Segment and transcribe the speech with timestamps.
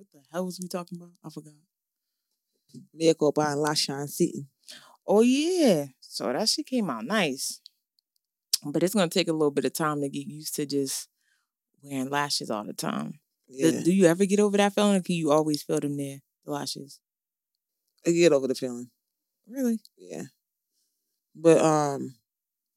[0.00, 1.10] What the hell was we talking about?
[1.22, 1.52] I forgot.
[3.18, 4.48] Copa and Lashawn Seaton.
[5.06, 5.88] Oh yeah.
[6.00, 7.60] So that shit came out nice.
[8.64, 11.10] But it's gonna take a little bit of time to get used to just
[11.82, 13.20] wearing lashes all the time.
[13.46, 13.72] Yeah.
[13.72, 16.20] Do, do you ever get over that feeling or can you always feel them there?
[16.46, 16.98] The lashes.
[18.06, 18.88] I get over the feeling.
[19.46, 19.80] Really?
[19.98, 20.22] Yeah.
[21.34, 22.14] But um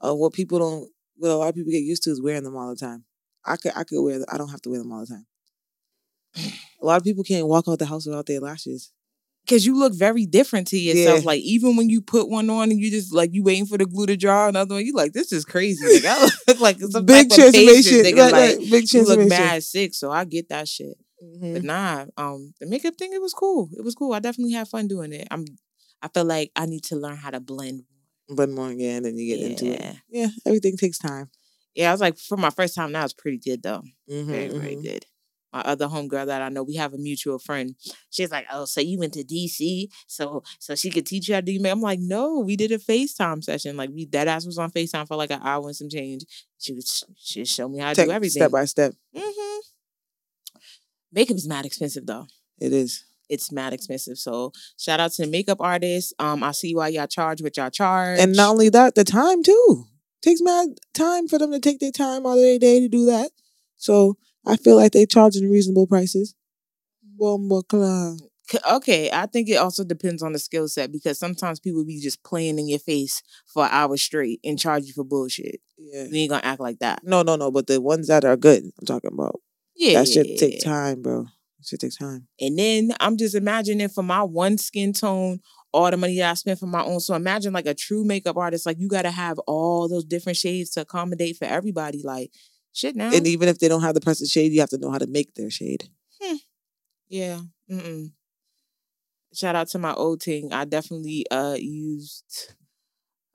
[0.01, 2.57] uh, what people don't what a lot of people get used to is wearing them
[2.57, 3.05] all the time.
[3.45, 4.27] I could I could wear them.
[4.29, 5.25] I don't have to wear them all the time.
[6.35, 8.91] A lot of people can't walk out the house without their lashes.
[9.47, 11.21] Cause you look very different to yourself.
[11.23, 11.25] Yeah.
[11.27, 13.85] Like even when you put one on and you just like you waiting for the
[13.85, 15.85] glue to dry, another one, you like this is crazy.
[15.85, 18.05] Like I look like some Big type patient, transformation.
[18.05, 18.71] nigga, Right, like, right.
[18.71, 19.27] Big you look transformation.
[19.29, 20.97] mad sick, so I get that shit.
[21.21, 21.53] Mhm.
[21.55, 23.69] But nah, um, the makeup thing it was cool.
[23.77, 24.13] It was cool.
[24.13, 25.27] I definitely had fun doing it.
[25.29, 25.43] I'm,
[26.01, 27.83] I feel like I need to learn how to blend.
[28.29, 29.81] But more again, and you get into it.
[29.81, 29.93] Yeah.
[30.09, 31.29] Yeah, everything takes time.
[31.75, 33.83] Yeah, I was like for my first time, that was pretty good though.
[34.09, 34.83] Mhm, Very, very mhm.
[34.83, 35.05] good.
[35.53, 37.75] My other homegirl that I know, we have a mutual friend.
[38.09, 41.41] She's like, "Oh, so you went to DC, so so she could teach you how
[41.41, 43.77] to do makeup." I'm like, "No, we did a FaceTime session.
[43.77, 46.23] Like, we that ass was on Facetime for like an hour and some change.
[46.59, 46.83] She would
[47.17, 48.41] she would show me how to Take do everything.
[48.41, 48.93] step by step.
[49.15, 49.59] hmm
[51.11, 52.25] Makeup is mad expensive though.
[52.59, 53.03] It is.
[53.29, 54.17] It's mad expensive.
[54.17, 56.13] So shout out to the makeup artists.
[56.19, 58.19] Um, I see why y'all charge what y'all charge.
[58.19, 59.85] And not only that, the time too.
[60.21, 63.05] Takes mad time for them to take their time out of their day to do
[63.05, 63.31] that.
[63.77, 66.35] So I feel like they're charging reasonable prices.
[67.01, 68.19] Bomba club.
[68.69, 72.23] Okay, I think it also depends on the skill set because sometimes people be just
[72.23, 75.61] playing in your face for hours straight and charge you for bullshit.
[75.77, 76.03] Yeah.
[76.03, 77.01] You ain't gonna act like that.
[77.03, 77.51] No, no, no.
[77.51, 79.39] But the ones that are good, I'm talking about.
[79.75, 81.23] Yeah, That shit take time, bro.
[81.23, 82.27] That shit take time.
[82.39, 85.39] And then I'm just imagining for my one skin tone,
[85.71, 86.99] all the money that I spent for my own.
[86.99, 90.71] So imagine like a true makeup artist, like you gotta have all those different shades
[90.71, 92.01] to accommodate for everybody.
[92.03, 92.31] Like
[92.73, 93.11] shit now.
[93.13, 95.07] And even if they don't have the present shade, you have to know how to
[95.07, 95.89] make their shade.
[97.13, 97.41] Yeah.
[97.69, 98.11] Mm-mm.
[99.35, 100.51] Shout out to my old ting.
[100.51, 102.55] I definitely uh used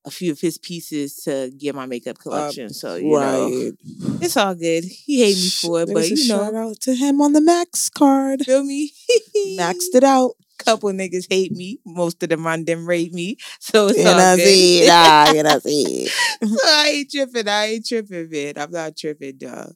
[0.04, 2.70] a few of his pieces to get my makeup collection.
[2.70, 3.72] so you know, right.
[4.20, 4.84] it's all good.
[4.84, 7.34] He hated me for it, but There's a you know, shout out to him on
[7.34, 8.44] the Max card.
[8.44, 8.92] feel me?
[9.58, 10.32] Maxed it out.
[10.58, 11.78] Couple niggas hate me.
[11.86, 13.36] Most of them on them rate me.
[13.60, 14.88] So it's You all know, see, good.
[14.88, 16.06] nah, you know, see.
[16.44, 17.48] so I ain't tripping.
[17.48, 18.54] I ain't tripping, man.
[18.56, 19.72] I'm not tripping, dog.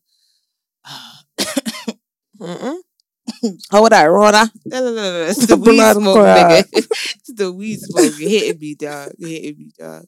[3.70, 4.50] How would I, Rona?
[4.66, 5.22] No, no, no, no.
[5.28, 6.50] It's the weed smoke, clot.
[6.50, 6.64] nigga.
[6.72, 8.18] it's the weed smoke.
[8.18, 9.12] You hitting me, dog.
[9.18, 10.06] You hitting me, dog.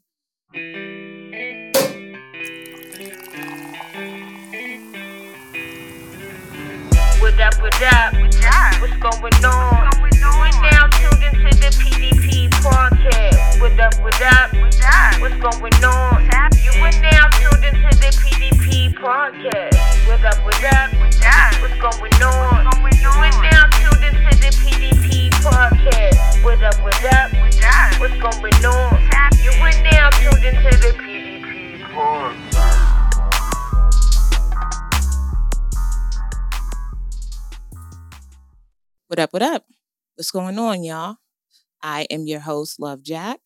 [7.21, 8.13] What up, what up?
[8.81, 9.94] What's going on?
[12.65, 15.21] Up, up?
[15.21, 16.25] What's going on?
[16.63, 19.77] You are now tuned into the PDP podcast.
[20.09, 20.41] Up, up?
[21.61, 22.65] What's going on?
[23.01, 26.43] You are now tuned into the PDP podcast.
[26.65, 28.01] Up, up?
[28.01, 29.01] What's going on?
[29.43, 32.45] You are now tuned into the PDP podcast.
[39.09, 39.65] What up, what up?
[40.17, 41.17] What's going on, y'all?
[41.85, 43.41] I am your host, Love Jack.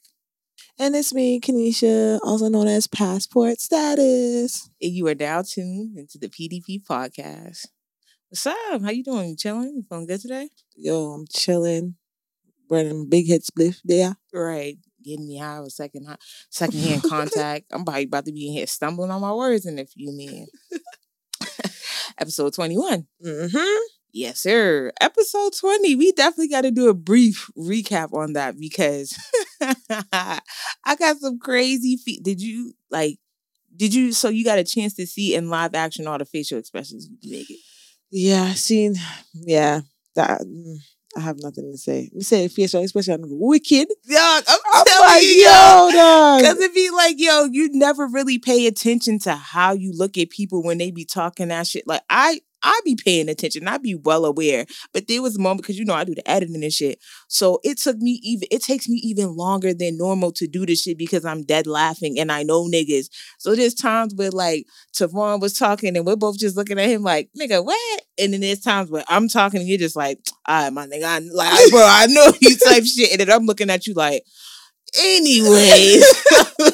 [0.79, 4.71] And it's me, Kenesha, also known as Passport Status.
[4.81, 7.67] And you are now tuned into the PDP podcast.
[8.29, 8.81] What's up?
[8.81, 9.31] How you doing?
[9.31, 9.75] You chilling?
[9.75, 10.51] You feeling good today?
[10.77, 11.97] Yo, I'm chilling.
[12.71, 14.15] Running big hit spliff there.
[14.33, 14.79] Right.
[15.05, 16.07] Getting me high with second
[16.49, 17.65] second hand contact.
[17.73, 20.53] I'm probably about to be in here stumbling on my words in a few minutes.
[22.21, 23.05] Episode 21.
[23.25, 23.98] Mm-hmm.
[24.13, 24.93] Yes, sir.
[25.01, 25.97] Episode 20.
[25.97, 29.17] We definitely got to do a brief recap on that because
[29.61, 30.41] I
[30.99, 32.23] got some crazy feet.
[32.23, 33.19] Did you like,
[33.77, 36.59] did you, so you got a chance to see in live action all the facial
[36.59, 37.59] expressions you make it?
[38.11, 38.97] Yeah, I seen.
[39.35, 39.83] Yeah,
[40.15, 40.41] that.
[41.17, 42.11] I have nothing to say.
[42.13, 43.89] You say facial expression, I'm wicked.
[44.07, 46.41] Yeah, I'm, I'm telling like, you, yo, dog.
[46.41, 50.31] Because it be like, yo, you never really pay attention to how you look at
[50.31, 51.87] people when they be talking that shit.
[51.87, 53.69] Like, I I be paying attention.
[53.69, 54.67] I be well aware.
[54.93, 56.99] But there was a moment because you know I do the editing and shit.
[57.29, 60.83] So it took me even it takes me even longer than normal to do this
[60.83, 63.07] shit because I'm dead laughing and I know niggas.
[63.39, 64.67] So there's times where like
[64.97, 68.03] Tavon was talking and we're both just looking at him like, nigga, what?
[68.19, 71.05] And then there's times where I'm talking and you're just like, all right, my nigga,
[71.05, 73.13] I, like, bro, I know you type shit.
[73.13, 74.25] And then I'm looking at you like,
[74.99, 76.05] anyways.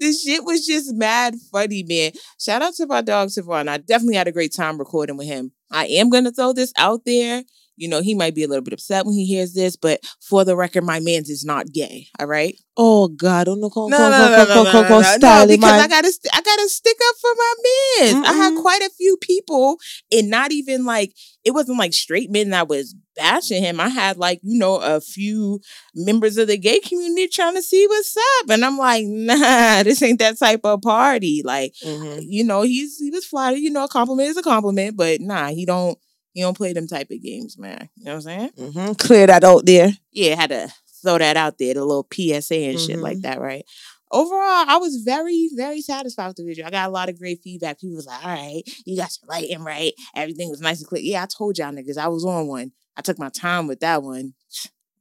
[0.00, 2.12] this shit was just mad funny, man.
[2.40, 3.68] Shout out to my dog Tavon.
[3.68, 5.52] I definitely had a great time recording with him.
[5.70, 7.42] I am gonna throw this out there.
[7.78, 10.44] You know, he might be a little bit upset when he hears this, but for
[10.44, 12.08] the record, my man's is not gay.
[12.18, 12.54] All right.
[12.76, 13.70] Oh God, don't know.
[13.74, 15.80] No, no, no, no, no, no, no, no, because man.
[15.80, 18.24] I gotta, st- I gotta stick up for my man.
[18.24, 19.78] I had quite a few people,
[20.12, 21.12] and not even like
[21.44, 23.80] it wasn't like straight men that was bashing him.
[23.80, 25.60] I had like you know a few
[25.94, 30.00] members of the gay community trying to see what's up, and I'm like, nah, this
[30.02, 31.42] ain't that type of party.
[31.44, 32.20] Like, Mhm.
[32.28, 33.58] you know, he's he was flattered.
[33.58, 35.98] You know, a compliment is a compliment, but nah, he don't
[36.38, 37.88] he don't play them type of games, man.
[37.96, 38.72] You know what I'm saying?
[38.72, 38.98] Mhm.
[38.98, 39.90] Clear that out there.
[40.12, 43.22] yeah, had to throw that out there, the little PSA and shit like Mhm.
[43.22, 43.64] that, right?
[44.12, 46.64] Overall, I was very, very satisfied with the video.
[46.66, 47.80] I got a lot of great feedback.
[47.80, 49.92] People was like, all right, you got your lighting right.
[50.14, 51.02] Everything was nice and clear.
[51.02, 52.72] Yeah, I told y'all niggas I was on one.
[52.96, 54.34] I took my time with that one.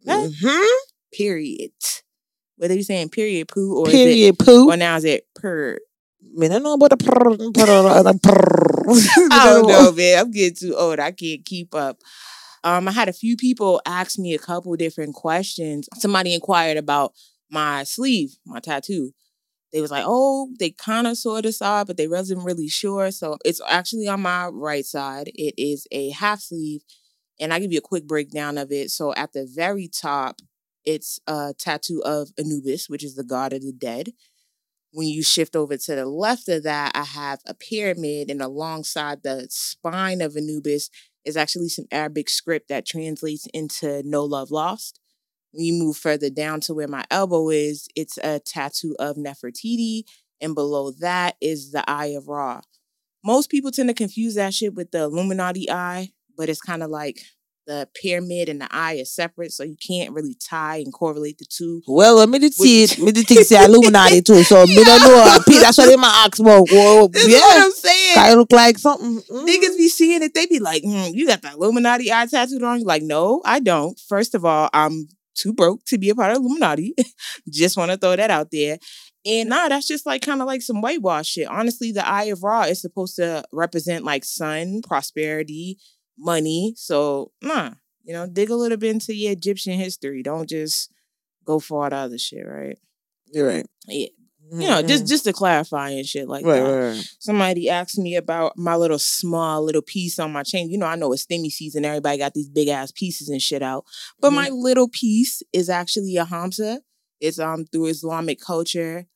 [0.08, 0.28] Huh?
[0.28, 0.66] Mhm.
[1.14, 1.72] Period.
[2.58, 4.40] Whether you saying period poo or is Period.
[4.40, 4.70] Poo.
[4.70, 5.78] or now is it per?
[6.34, 9.32] Man, I know about the prr, prr, the prr.
[9.32, 10.20] I don't know, man.
[10.20, 11.00] I'm getting too old.
[11.00, 11.98] I can't keep up.
[12.64, 15.88] Um, I had a few people ask me a couple different questions.
[15.96, 17.14] Somebody inquired about
[17.50, 19.12] my sleeve, my tattoo.
[19.72, 22.68] They was like, "Oh, they kind of sort of saw it, but they wasn't really
[22.68, 25.30] sure." So it's actually on my right side.
[25.36, 26.82] It is a half sleeve,
[27.40, 28.92] and I give you a quick breakdown of it.
[28.92, 30.42] So at the very top,
[30.86, 34.14] it's a tattoo of Anubis, which is the god of the dead.
[34.98, 39.22] When you shift over to the left of that, I have a pyramid, and alongside
[39.22, 40.90] the spine of Anubis
[41.24, 45.00] is actually some Arabic script that translates into "No Love Lost."
[45.52, 50.06] When you move further down to where my elbow is, it's a tattoo of Nefertiti,
[50.42, 52.62] and below that is the Eye of Ra.
[53.24, 56.90] Most people tend to confuse that shit with the Illuminati eye, but it's kind of
[56.90, 57.22] like
[57.68, 61.46] the pyramid and the eye are separate, so you can't really tie and correlate the
[61.46, 61.82] two.
[61.88, 63.04] Well, me did see Which- it.
[63.04, 64.44] Me think say Illuminati too.
[64.44, 65.40] So me don't know.
[65.46, 66.70] Pete, That's what they my ask about.
[66.72, 67.40] Whoa, yeah.
[67.40, 68.16] what I'm saying.
[68.16, 69.22] Guy look like something.
[69.22, 69.48] Mm.
[69.48, 72.80] Niggas be seeing it, they be like, hmm, you got the Illuminati eye tattooed on.
[72.80, 74.00] You're like, no, I don't.
[74.08, 76.96] First of all, I'm too broke to be a part of Illuminati.
[77.50, 78.78] just want to throw that out there.
[79.26, 81.48] And nah, that's just like kind of like some whitewash shit.
[81.48, 85.78] Honestly, the Eye of Ra is supposed to represent like sun, prosperity,
[86.18, 86.74] money.
[86.76, 87.72] So nah,
[88.04, 90.24] you know, dig a little bit into your Egyptian history.
[90.24, 90.92] Don't just
[91.46, 92.78] go for all the other shit, right?
[93.32, 93.66] You're right.
[93.88, 94.08] Yeah.
[94.50, 96.50] You know, just just to clarify and shit like Mm-hmm.
[96.52, 97.06] right, that right, right.
[97.20, 100.70] somebody asked me about my little small little piece on my chain.
[100.70, 101.84] You know, I know it's stimmy season.
[101.84, 103.84] Everybody got these big ass pieces and shit out.
[104.22, 106.80] But my little piece is actually a Hamza.
[107.20, 109.08] It's um through Islamic culture.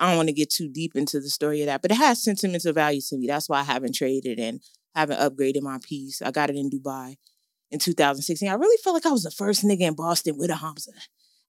[0.00, 2.24] I don't want to get too deep into the story of that, but it has
[2.24, 3.28] sentimental value to me.
[3.28, 4.40] That's why I haven't traded
[4.94, 6.22] and haven't upgraded my piece.
[6.22, 7.16] I got it in Dubai
[7.70, 8.48] in 2016.
[8.48, 10.92] I really felt like I was the first nigga in Boston with a Hamza.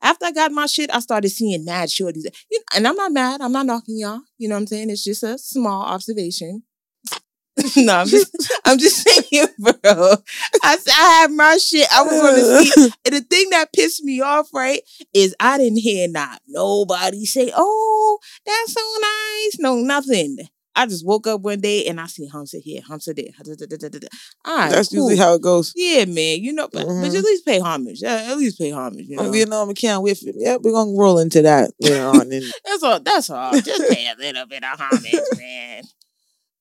[0.02, 2.26] After I got my shit, I started seeing mad shorties.
[2.50, 3.42] You know, and I'm not mad.
[3.42, 4.22] I'm not knocking y'all.
[4.38, 4.90] You know what I'm saying?
[4.90, 6.64] It's just a small observation.
[7.76, 9.74] no, I'm just, I'm just saying, bro.
[10.64, 11.88] I, I had my shit.
[11.94, 12.98] I was on the seat.
[13.06, 14.82] And the thing that pissed me off, right,
[15.14, 20.38] is I didn't hear not nobody say, "Oh, that's so nice." No, nothing.
[20.76, 23.26] I just woke up one day and I see Hamza here, Hamza there.
[24.46, 25.10] All right, That's cool.
[25.10, 25.74] usually how it goes.
[25.76, 26.40] Yeah, man.
[26.42, 27.16] You know, but, but Mhm.
[27.18, 28.02] at least pay homage.
[28.02, 29.06] Yeah, at least pay homage.
[29.08, 29.66] You know, Oh, You know,
[30.02, 32.32] wait for Yeah, we're gonna roll into that later on.
[32.32, 33.00] And that's all.
[33.02, 33.52] That's all.
[33.60, 35.84] Just pay a little bit of homage, man.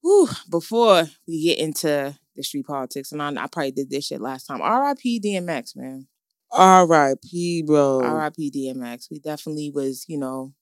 [0.03, 0.29] Whew.
[0.51, 4.47] Before we get into the street politics, and I, I probably did this shit last
[4.47, 4.61] time.
[4.63, 5.21] R.I.P.
[5.21, 6.09] DMX, man.
[6.53, 7.63] R.I.P.
[7.63, 8.01] Bro.
[8.03, 8.51] R.I.P.
[8.51, 9.07] DMX.
[9.11, 10.53] We definitely was, you know.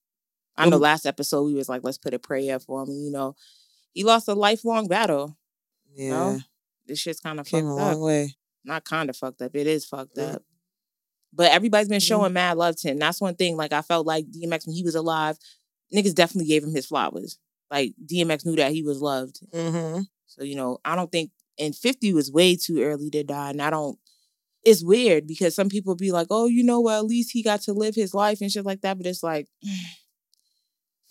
[0.59, 2.91] I know last episode we was like, let's put a prayer for him.
[2.91, 3.37] You know,
[3.93, 5.37] he lost a lifelong battle.
[5.95, 6.41] Yeah, know?
[6.87, 7.99] This shit's kind of fucked up.
[7.99, 8.35] way.
[8.65, 9.55] not kind of fucked up.
[9.55, 10.25] It is fucked Yeah.
[10.35, 10.43] up.
[11.33, 12.07] But everybody's been Mhm.
[12.07, 12.99] showing mad love to him.
[12.99, 13.57] That's one thing.
[13.57, 15.39] Like I felt like DMX when he was alive,
[15.95, 17.39] niggas definitely gave him his flowers.
[17.71, 19.41] Like DMX knew that he was loved.
[19.53, 20.03] Mm-hmm.
[20.27, 21.31] So you know, I don't think.
[21.59, 23.51] And fifty was way too early to die.
[23.51, 23.99] And I don't.
[24.65, 27.63] It's weird because some people be like, "Oh, you know, well, at least he got
[27.63, 29.49] to live his life and shit like that." But it's like,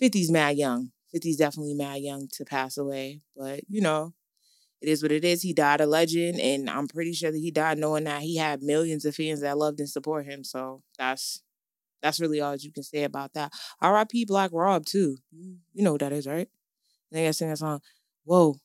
[0.02, 0.92] 50's mad young.
[1.14, 3.22] 50's definitely mad young to pass away.
[3.36, 4.14] But you know,
[4.82, 5.42] it is what it is.
[5.42, 8.62] He died a legend, and I'm pretty sure that he died knowing that he had
[8.62, 10.44] millions of fans that loved and support him.
[10.44, 11.42] So that's
[12.02, 13.52] that's really all that you can say about that.
[13.82, 14.26] R.I.P.
[14.26, 15.18] Black Rob too.
[15.32, 16.50] You know what that is, right?
[17.12, 17.82] Think I sing that song.
[18.26, 18.58] Whoa,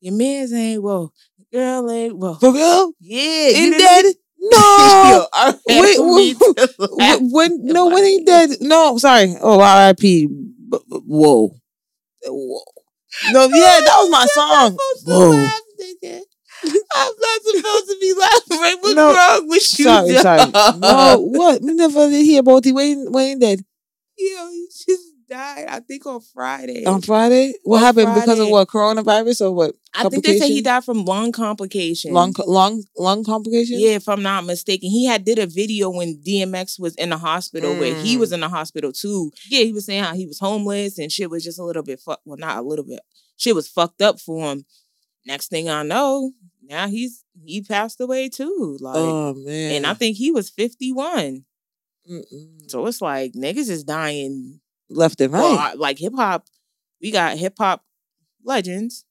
[0.00, 2.34] your man's ain't whoa, your girl ain't whoa.
[2.34, 2.92] For real?
[3.00, 4.04] Yeah, He you dead?
[4.42, 5.26] No.
[5.38, 5.52] Yo.
[5.68, 5.96] Wait,
[6.38, 10.28] to when no when he dead no sorry oh R.I.P.
[10.70, 11.50] B- b- Whoa,
[12.26, 12.62] whoa.
[13.32, 14.76] No, yeah, that was my song.
[15.04, 15.30] Whoa.
[15.30, 15.60] laugh.
[16.94, 18.60] I'm not supposed to be laughing.
[18.60, 18.76] Right?
[18.80, 19.14] What's No.
[19.14, 19.84] wrong with you?
[19.84, 20.50] Sorry, sorry.
[20.52, 20.80] dog?
[20.80, 21.62] No, what?
[21.62, 23.60] Me never hear about the when he dead.
[24.18, 25.64] Yo, he's just died.
[25.68, 26.84] I think on Friday.
[26.84, 27.54] On Friday?
[27.62, 28.68] What On happened because of what?
[28.68, 29.74] Coronavirus or what?
[29.94, 32.12] I think they say he died from lung complications.
[32.12, 33.80] Lung lung lung complications.
[33.80, 37.18] Yeah, if I'm not mistaken, he had did a video when DMX was in the
[37.18, 38.20] hospital where he Mm.
[38.20, 39.30] was in the hospital too.
[39.48, 42.00] Yeah, he was saying how he was homeless and shit was just a little bit
[42.00, 42.20] fuck.
[42.24, 43.00] Well, not a little bit.
[43.36, 44.64] Shit was fucked up for him.
[45.26, 46.32] Next thing I know,
[46.62, 48.76] now he's he passed away too.
[48.80, 49.72] Like, Oh man.
[49.76, 51.44] and I think he was 51.
[52.10, 52.70] Mm-mm.
[52.70, 54.60] So it's like niggas is dying.
[54.90, 55.40] Left and right.
[55.40, 56.46] Well, like hip hop,
[57.00, 57.84] we got hip hop
[58.44, 59.04] legends.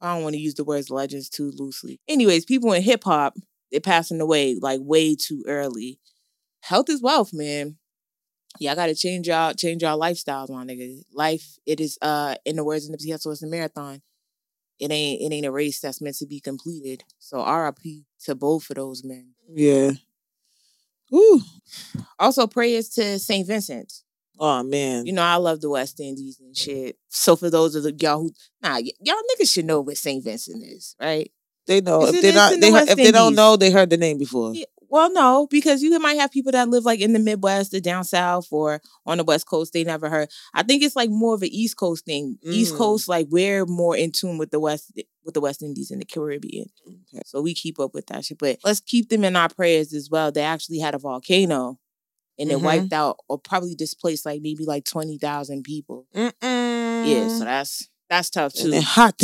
[0.00, 2.00] I don't want to use the words legends too loosely.
[2.06, 3.34] Anyways, people in hip hop,
[3.72, 5.98] they're passing away like way too early.
[6.60, 7.76] Health is wealth, man.
[8.60, 11.02] Y'all gotta change y'all change y'all lifestyles, my nigga.
[11.12, 14.02] Life, it is uh in the words of Nipsey Hussle, it's a marathon.
[14.78, 17.04] It ain't it ain't a race that's meant to be completed.
[17.18, 19.34] So RIP to both of those men.
[19.52, 19.92] yeah.
[21.14, 21.40] Ooh.
[22.18, 23.46] Also prayers to St.
[23.46, 24.02] Vincent.
[24.38, 25.06] Oh man.
[25.06, 26.96] You know, I love the West Indies and shit.
[27.08, 28.30] So for those of the y'all who
[28.62, 30.22] nah, y- y'all niggas should know what St.
[30.22, 31.30] Vincent is, right?
[31.66, 33.96] they know if they're not the they heard, if they don't know they heard the
[33.98, 34.54] name before.
[34.54, 37.80] Yeah, Well, no, because you might have people that live like in the Midwest or
[37.80, 39.74] down south or on the West Coast.
[39.74, 40.30] They never heard.
[40.54, 42.38] I think it's like more of an East Coast thing.
[42.42, 42.78] East Mm.
[42.78, 44.92] Coast, like we're more in tune with the West
[45.24, 46.68] with the West Indies and the Caribbean.
[46.86, 47.20] Okay.
[47.26, 48.38] So we keep up with that shit.
[48.38, 50.32] But let's keep them in our prayers as well.
[50.32, 51.78] They actually had a volcano
[52.38, 52.62] and it Mhm.
[52.62, 56.06] wiped out or probably displaced like maybe like twenty thousand people.
[56.14, 57.04] Mm-mm.
[57.04, 58.72] Yeah, so that's that's tough too.
[58.72, 59.20] and hot.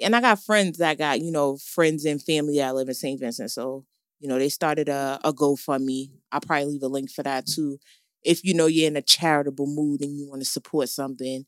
[0.00, 3.20] and I got friends that got, you know, friends and family that live in St.
[3.20, 3.50] Vincent.
[3.50, 3.84] So,
[4.18, 6.10] you know, they started a, a GoFundMe.
[6.32, 7.78] I'll probably leave a link for that too.
[8.22, 11.44] If you know you're in a charitable mood and you want to support something,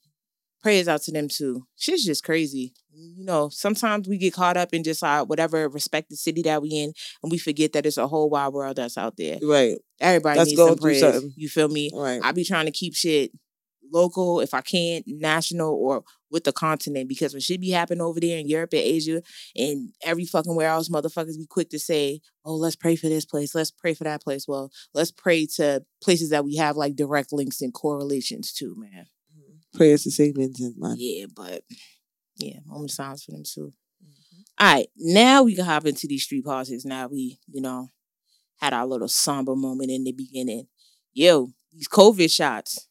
[0.62, 1.66] prayers out to them too.
[1.76, 2.72] Shit's just crazy.
[2.94, 6.70] You know, sometimes we get caught up in just uh, whatever respected city that we
[6.70, 6.92] in
[7.22, 9.38] and we forget that it's a whole wide world that's out there.
[9.42, 9.78] Right.
[10.00, 11.00] Everybody needs some prayers.
[11.00, 11.32] something.
[11.36, 11.90] You feel me?
[11.94, 12.20] Right.
[12.22, 13.32] I be trying to keep shit
[13.92, 18.18] local if I can, national or with the continent because when shit be happening over
[18.18, 19.22] there in Europe and Asia
[19.54, 23.26] and every fucking where else motherfuckers be quick to say, oh, let's pray for this
[23.26, 24.48] place, let's pray for that place.
[24.48, 29.06] Well, let's pray to places that we have like direct links and correlations to, man.
[29.74, 30.96] Prayers to Saint Vincent, man.
[30.98, 31.62] Yeah, but
[32.36, 33.72] yeah, moment of silence for them too.
[34.04, 34.40] Mm-hmm.
[34.58, 36.84] All right, now we can hop into these street politics.
[36.84, 37.88] Now we, you know,
[38.60, 40.66] had our little somber moment in the beginning.
[41.12, 42.88] Yo, these COVID shots.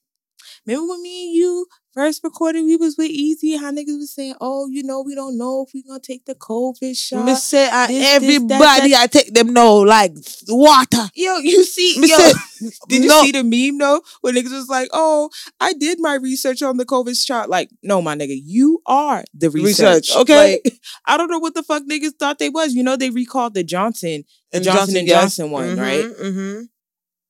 [0.65, 4.35] Remember when me and you first recorded, we was with Easy, how niggas was saying,
[4.39, 7.25] oh, you know, we don't know if we gonna take the COVID shot.
[7.25, 10.13] Me say uh, this, this, everybody that, I take them know like
[10.47, 11.09] water.
[11.15, 12.33] Yo, you see, Me yo, say,
[12.87, 13.21] did you no.
[13.23, 14.01] see the meme though?
[14.21, 18.01] When niggas was like, "Oh, I did my research on the COVID shot." Like, no,
[18.01, 20.09] my nigga, you are the research.
[20.09, 20.59] Research, okay.
[20.63, 22.73] Like, I don't know what the fuck niggas thought they was.
[22.73, 25.21] You know, they recalled the Johnson, the And Johnson, and yes.
[25.21, 26.05] Johnson one, right?
[26.05, 26.61] Mm-hmm.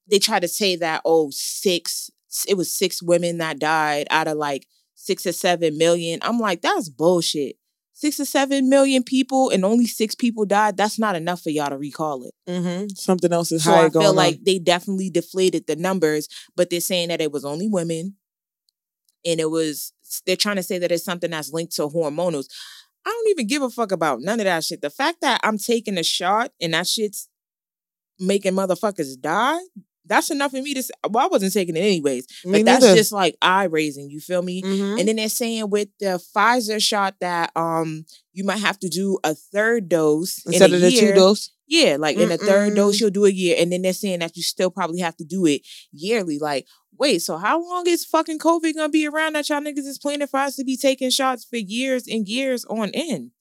[0.09, 2.11] They tried to say that oh, six,
[2.47, 6.19] it was six women that died out of like six or seven million.
[6.21, 7.55] I'm like, that's bullshit.
[7.93, 10.75] Six or seven million people and only six people died.
[10.75, 12.33] That's not enough for y'all to recall it.
[12.49, 12.87] Mm-hmm.
[12.95, 14.15] Something else is So higher I going feel on.
[14.15, 18.15] like they definitely deflated the numbers, but they're saying that it was only women.
[19.23, 19.93] And it was
[20.25, 22.45] they're trying to say that it's something that's linked to hormonals.
[23.05, 24.81] I don't even give a fuck about none of that shit.
[24.81, 27.27] The fact that I'm taking a shot and that shit's
[28.19, 29.59] making motherfuckers die,
[30.05, 30.93] that's enough for me to say.
[31.09, 32.25] Well, I wasn't taking it anyways.
[32.45, 34.61] Me but that's just like eye raising, you feel me?
[34.63, 34.99] Mhm.
[34.99, 39.19] And then they're saying with the Pfizer shot that um you might have to do
[39.23, 41.13] a third dose in instead of the year.
[41.13, 41.51] two dose.
[41.67, 44.35] Yeah, like in the third dose, you'll do a year, and then they're saying that
[44.35, 45.61] you still probably have to do it
[45.93, 46.37] yearly.
[46.37, 46.67] Like,
[46.97, 50.27] wait, so how long is fucking COVID gonna be around that y'all niggas is planning
[50.27, 53.31] for us to be taking shots for years and years on end?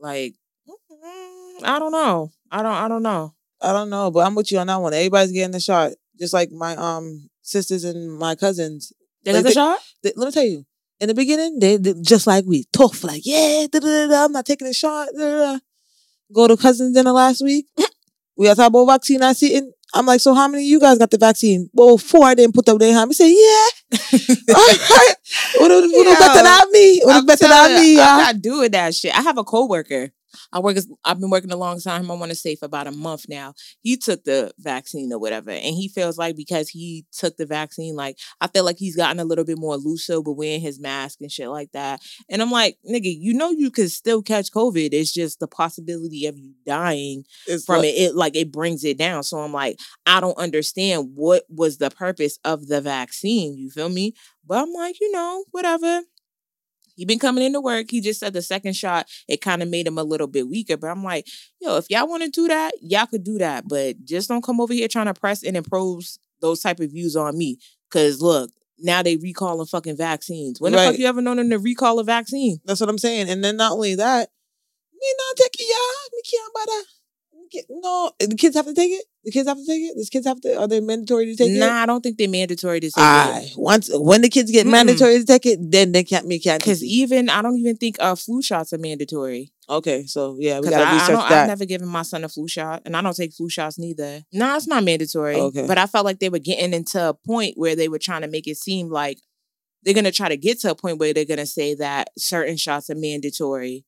[0.00, 0.34] Like,
[0.68, 2.32] mm, I don't know.
[2.50, 2.72] I don't.
[2.74, 3.34] I don't know.
[3.62, 4.94] I don't know, but I'm with you on that one.
[4.94, 8.92] Everybody's getting the shot, just like my um sisters and my cousins.
[9.24, 9.78] They Like got the they- shot.
[10.02, 10.64] They- let me tell you,
[11.00, 14.32] in the beginning, they, they just like we tough, like yeah, da, da, da, I'm
[14.32, 15.08] not taking a shot.
[16.32, 17.66] Go to cousins dinner last week.
[18.36, 19.22] we are talking about vaccine.
[19.22, 21.68] I see, and I'm like, so how many of you guys got the vaccine?
[21.72, 23.10] Well, four I didn't put up their hand.
[23.10, 23.68] He said, yeah.
[25.60, 27.00] Would have Yo, better than me.
[27.08, 28.00] Have better than me.
[28.00, 29.16] I'm not doing that shit.
[29.16, 30.12] I have a coworker.
[30.52, 30.76] I work.
[30.76, 32.10] As, I've been working alongside him.
[32.10, 33.54] I want to say for about a month now.
[33.82, 37.94] He took the vaccine or whatever, and he feels like because he took the vaccine,
[37.96, 41.20] like I feel like he's gotten a little bit more looser but wearing his mask
[41.20, 42.00] and shit like that.
[42.28, 44.90] And I'm like, nigga, you know you could still catch COVID.
[44.92, 47.96] It's just the possibility of you dying It's from like- it.
[48.00, 49.22] It like it brings it down.
[49.22, 53.56] So I'm like, I don't understand what was the purpose of the vaccine.
[53.56, 54.14] You feel me?
[54.46, 56.02] But I'm like, you know, whatever.
[57.00, 57.86] He been coming into work.
[57.88, 60.76] He just said the second shot, it kind of made him a little bit weaker.
[60.76, 61.26] But I'm like,
[61.58, 63.66] yo, if y'all want to do that, y'all could do that.
[63.66, 67.16] But just don't come over here trying to press and impose those type of views
[67.16, 67.56] on me.
[67.90, 70.60] Cause look, now they recalling fucking vaccines.
[70.60, 70.90] When the Right.
[70.90, 72.60] fuck you ever known them to recall a vaccine?
[72.66, 73.30] That's what I'm saying.
[73.30, 74.28] And then not only that,
[74.92, 76.10] me not taking y'all.
[76.12, 77.64] Me can't buy that.
[77.82, 79.04] No, the kids have to take it.
[79.24, 79.94] The kids have to take it.
[79.96, 80.58] The kids have to.
[80.58, 81.58] Are they mandatory to take it?
[81.58, 83.50] Nah, I don't think they're mandatory to take Aye.
[83.56, 84.70] Once when the kids get Mm-mm.
[84.70, 86.26] mandatory to take it, then they can't.
[86.26, 86.62] Me can't.
[86.62, 89.52] Because even I don't even think uh, flu shots are mandatory.
[89.68, 92.28] okay, so yeah, we gotta I, I research don't, I've never given my son a
[92.30, 94.22] flu shot, and I don't take flu shots neither.
[94.32, 95.36] No, it's not mandatory.
[95.36, 95.66] Okay.
[95.66, 98.28] But I felt like they were getting into a point where they were trying to
[98.28, 99.18] make it seem like
[99.82, 102.88] they're gonna try to get to a point where they're gonna say that certain shots
[102.88, 103.84] are mandatory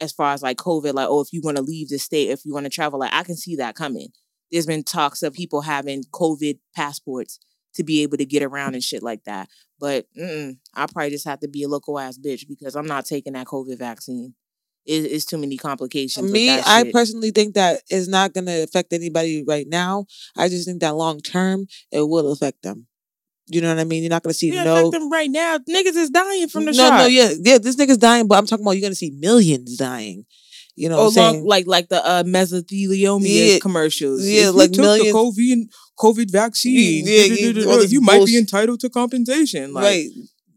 [0.00, 2.44] as far as like COVID, like, oh, if you want to leave the state, if
[2.44, 4.08] you want to travel, like I can see that coming.
[4.52, 7.38] There's been talks of people having COVID passports
[7.74, 9.48] to be able to get around and shit like that.
[9.80, 13.32] But I probably just have to be a local ass bitch because I'm not taking
[13.32, 14.34] that COVID vaccine.
[14.86, 16.22] It, it's too many complications.
[16.24, 20.04] with Me, I personally think that is not going to affect anybody right now.
[20.36, 22.86] I just think that long term it will affect them.
[23.46, 24.02] You know what I mean?
[24.02, 24.90] You're not going to see Yeah, no.
[24.90, 25.58] them right now.
[25.58, 26.98] Niggas is dying from the no, shot.
[26.98, 27.58] no, yeah, yeah.
[27.58, 30.24] This nigga's dying, but I'm talking about you're going to see millions dying.
[30.76, 31.34] You know Oh, what I'm saying?
[31.36, 33.58] long, like like the uh, mesothelioma Yeah.
[33.60, 34.26] commercials.
[34.26, 37.06] Yeah, If like took millions- the COVID COVID vaccine.
[37.06, 39.72] Yeah, yeah, all this you might be entitled to compensation.
[39.72, 40.08] Like, right.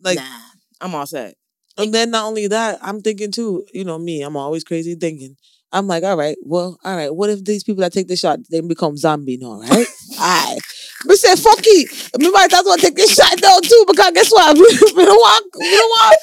[0.03, 0.39] Like, nah,
[0.81, 1.35] I'm all set.
[1.77, 5.35] and then not only that, I'm thinking too, you know, me, I'm always crazy thinking.
[5.71, 8.39] I'm like, all right, well, all right, what if these people that take the shot,
[8.49, 9.85] they become zombie now, right?
[10.17, 10.57] Aye.
[11.05, 12.17] But say, fuck it.
[12.17, 14.55] Me might as well take this shot though too, because guess what?
[14.57, 14.63] we
[15.05, 16.17] don't want, we don't want,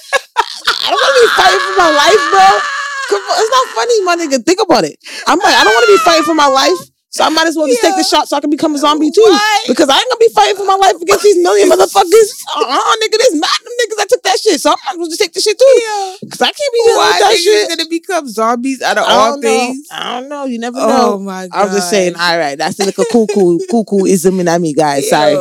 [0.66, 2.73] I don't want to be fighting for my life, bro.
[3.10, 4.44] It's not funny, my nigga.
[4.44, 4.96] Think about it.
[5.26, 6.78] I'm like, I don't want to be fighting for my life.
[7.10, 9.08] So I might as well just take the shot so I can become a zombie
[9.08, 9.20] too.
[9.22, 9.68] What?
[9.68, 12.28] Because I ain't gonna be fighting for my life against these million motherfuckers.
[12.56, 14.60] Uh-uh, nigga, there's mad them niggas that took that shit.
[14.60, 15.64] So I might as well just take the shit too.
[15.78, 16.28] Yeah.
[16.28, 17.68] Cause I can't be dealing Why with that shit.
[17.78, 19.48] gonna become zombies out of I all don't know.
[19.48, 19.86] things?
[19.92, 20.44] I don't know.
[20.46, 21.18] You never Oh know.
[21.20, 21.68] my god!
[21.68, 25.08] I'm just saying, all right, that's the little cuckoo, cuckooism in me, guys.
[25.08, 25.34] Sorry.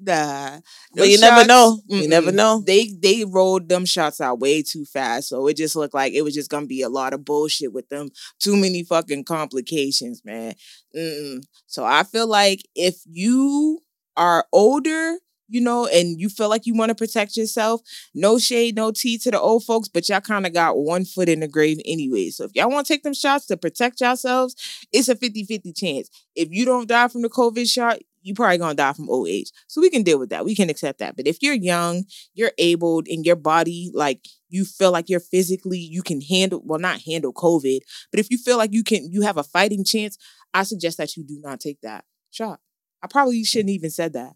[0.00, 0.60] Nah.
[0.94, 1.80] But Them you never know.
[1.86, 2.36] You never mm-mm.
[2.36, 2.62] know.
[2.66, 6.22] They they rolled them shots out way too fast, so it just looked like it
[6.22, 8.08] was just gonna be a lot of bullshit with them.
[8.40, 10.54] Too many fucking complications, man.
[10.96, 11.42] Mm-mm.
[11.66, 13.80] So I feel like if you
[14.16, 15.18] are older,
[15.48, 17.80] you know, and you feel like you want to protect yourself,
[18.14, 21.28] no shade, no tea to the old folks, but y'all kind of got one foot
[21.28, 22.28] in the grave anyway.
[22.30, 24.54] So if y'all want to take them shots to protect yourselves,
[24.92, 26.10] it's a 50-50 chance.
[26.34, 29.50] If you don't die from the COVID shot, you probably gonna die from old age.
[29.66, 30.44] So we can deal with that.
[30.44, 31.16] We can accept that.
[31.16, 32.04] But if you're young,
[32.34, 36.78] you're able in your body, like you feel like you're physically, you can handle, well,
[36.78, 40.16] not handle COVID, but if you feel like you can, you have a fighting chance,
[40.54, 42.60] I suggest that you do not take that shot.
[43.02, 44.32] I probably shouldn't even said that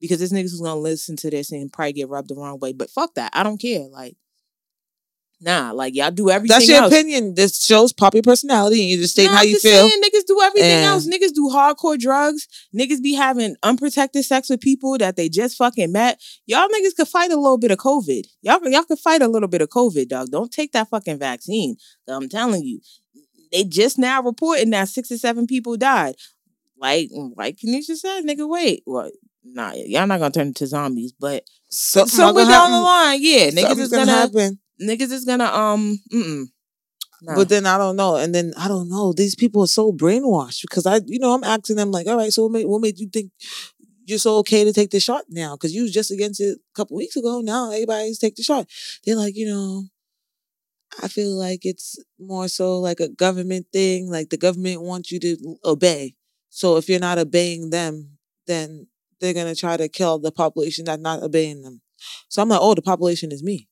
[0.00, 2.72] because this niggas gonna listen to this and probably get rubbed the wrong way.
[2.72, 3.32] But fuck that.
[3.34, 3.88] I don't care.
[3.88, 4.16] Like,
[5.40, 6.54] nah, like y'all do everything.
[6.54, 6.92] That's your else.
[6.92, 7.34] opinion.
[7.34, 9.88] This shows popular personality, and you're just stating Nah, how I'm you just feel.
[9.88, 11.06] Saying, niggas do everything And- else.
[11.06, 12.46] Niggas do hardcore drugs.
[12.74, 16.20] Niggas be having unprotected sex with people that they just fucking met.
[16.46, 18.24] Y'all niggas could fight a little bit of COVID.
[18.42, 20.28] Y'all, y'all could fight a little bit of COVID, dog.
[20.30, 21.76] Don't take that fucking vaccine.
[22.08, 22.80] I'm telling you.
[23.50, 26.16] They just now reporting that six or seven people died.
[26.76, 28.82] Like, like Kanisha said, nigga, wait.
[28.86, 29.10] Well,
[29.42, 33.50] nah, y'all not gonna turn into zombies, but Something somewhere gonna down the line, yeah,
[33.50, 34.58] niggas Something's is gonna, happen.
[34.80, 36.46] Niggas is gonna um mm-mm.
[37.20, 37.34] Nah.
[37.34, 39.12] But then I don't know, and then I don't know.
[39.12, 42.32] These people are so brainwashed because I, you know, I'm asking them like, all right,
[42.32, 43.32] so what made, what made you think
[44.06, 45.56] you're so okay to take the shot now?
[45.56, 47.40] Because you was just against it a couple weeks ago.
[47.40, 48.68] Now everybody's take the shot.
[49.04, 49.84] They're like, you know,
[51.02, 54.10] I feel like it's more so like a government thing.
[54.10, 56.14] Like the government wants you to obey.
[56.50, 58.86] So if you're not obeying them, then
[59.20, 61.80] they're gonna try to kill the population that's not obeying them.
[62.28, 63.67] So I'm like, oh, the population is me.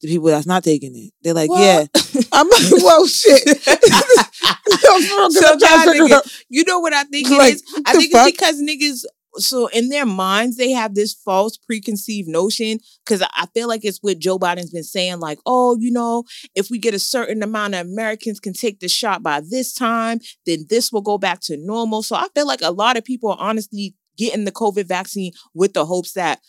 [0.00, 1.12] The people that's not taking it.
[1.22, 1.60] They're like, What?
[1.60, 1.86] yeah.
[2.32, 3.44] I'm like, well, shit.
[3.46, 7.62] No, for real, 'cause So niggas- You know what I think Like, is?
[7.86, 8.28] I think fuck?
[8.28, 9.04] it's because niggas.
[9.36, 12.80] So in their minds, they have this false preconceived notion.
[13.04, 16.70] Because I feel like it's what Joe Biden's been saying, like, oh, you know, if
[16.70, 20.66] we get a certain amount of Americans can take the shot by this time, then
[20.70, 22.02] this will go back to normal.
[22.02, 25.74] So I feel like a lot of people are honestly getting the COVID vaccine with
[25.74, 26.40] the hopes that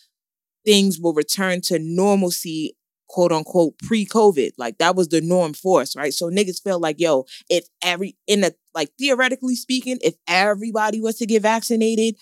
[0.65, 2.75] things will return to normalcy
[3.09, 4.51] quote unquote pre-COVID.
[4.57, 6.13] Like that was the norm for us, right?
[6.13, 11.17] So niggas felt like, yo, if every in a like theoretically speaking, if everybody was
[11.17, 12.15] to get vaccinated,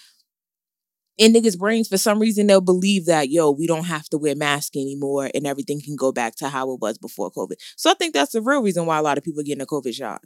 [1.17, 4.35] in niggas' brains, for some reason they'll believe that, yo, we don't have to wear
[4.35, 7.55] masks anymore and everything can go back to how it was before COVID.
[7.75, 9.65] So I think that's the real reason why a lot of people are getting a
[9.65, 10.21] COVID shot.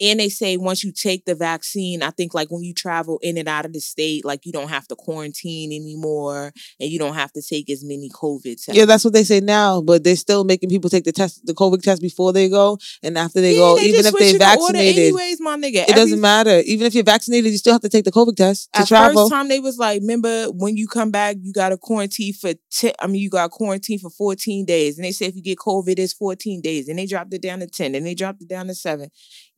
[0.00, 3.36] And they say once you take the vaccine, I think like when you travel in
[3.36, 7.14] and out of the state, like you don't have to quarantine anymore and you don't
[7.14, 8.68] have to take as many COVID tests.
[8.68, 11.52] Yeah, that's what they say now, but they're still making people take the test, the
[11.54, 14.38] COVID test before they go, and after they Yeah, go, they even if they're switching
[14.38, 15.88] the order vaccinated, anyways, my nigga.
[15.88, 16.62] it doesn't matter.
[16.64, 19.24] Even if you're vaccinated, you still have to take the COVID test to At travel.
[19.24, 22.52] first time, they was like, remember when you come back, you got to quarantine for.
[22.72, 25.58] T- I mean, you got quarantine for fourteen days, and they say if you get
[25.58, 28.48] COVID, it's fourteen days, and they dropped it down to ten, and they dropped it
[28.48, 29.10] down to seven.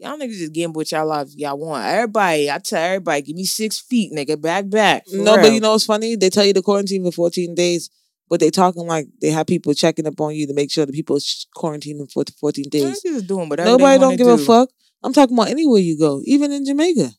[0.02, 1.86] Y'all niggas just getting what y'all lives y'all want.
[1.86, 5.04] Everybody, I tell everybody, give me six feet, nigga, back back.
[5.12, 6.16] No, but you know what's funny?
[6.16, 7.88] They tell you to quarantine for 14 days,
[8.28, 10.92] but they talking like they have people checking up on you to make sure the
[10.92, 11.18] people
[11.56, 13.00] quarantining for 14 days.
[13.06, 13.70] Niggas doing whatever.
[13.70, 14.70] Nobody don't give a fuck.
[15.04, 17.10] I'm talking about anywhere you go, even in Jamaica.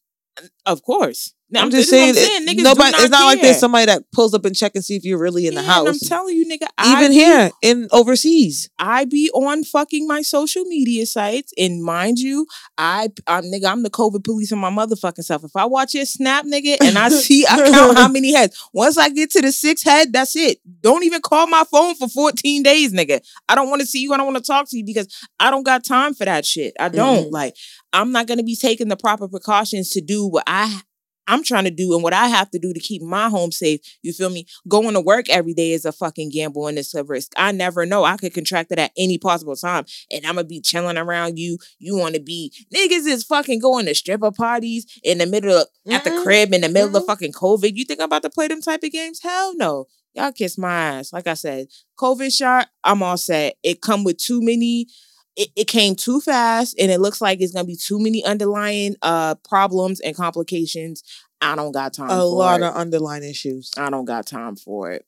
[0.65, 1.33] Of course.
[1.61, 2.91] I'm this just what saying, it- nobody.
[2.91, 5.19] not it's not like there's somebody that pulls up and check and see if you're
[5.19, 9.05] really in the and I'm telling you, nigga, Even I be- here in overseas, I
[9.05, 12.45] be on fucking my social media sites, and mind you,
[12.77, 15.43] I, I'm nigga, I'm the COVID police on my motherfucking self.
[15.43, 18.57] If I watch your snap, nigga, and I see, I count how many heads.
[18.73, 20.59] Once I get to the sixth head, that's it.
[20.81, 23.21] Don't even call my phone for 14 days, nigga.
[23.47, 24.13] I don't want to see you.
[24.13, 25.07] I don't want to talk to you because
[25.39, 26.73] I don't got time for that shit.
[26.79, 27.31] I don't Mhm.
[27.31, 27.55] like.
[27.91, 30.81] I'm not gonna be taking the proper precautions to do what I.
[31.27, 33.79] I'm trying to do and what I have to do to keep my home safe.
[34.01, 34.45] You feel me?
[34.67, 37.31] Going to work every day is a fucking gamble and it's a risk.
[37.37, 38.03] I never know.
[38.03, 39.85] I could contract it at any possible time.
[40.11, 41.57] And I'm gonna be chilling around you.
[41.79, 46.03] You wanna be niggas is fucking going to stripper parties in the middle of at
[46.03, 46.23] the mm-hmm.
[46.23, 47.07] crib in the middle of Mm-mm.
[47.07, 47.71] fucking COVID.
[47.75, 49.21] You think I'm about to play them type of games?
[49.21, 49.85] Hell no.
[50.13, 51.11] Y'all kiss my ass.
[51.11, 51.67] Like I said,
[51.99, 53.55] COVID shot, I'm all set.
[53.63, 54.87] It come with too many
[55.35, 58.95] it, it came too fast and it looks like it's gonna be too many underlying
[59.01, 61.03] uh problems and complications.
[61.41, 62.65] I don't got time a lot it.
[62.65, 63.71] of underlying issues.
[63.77, 65.05] I don't got time for it.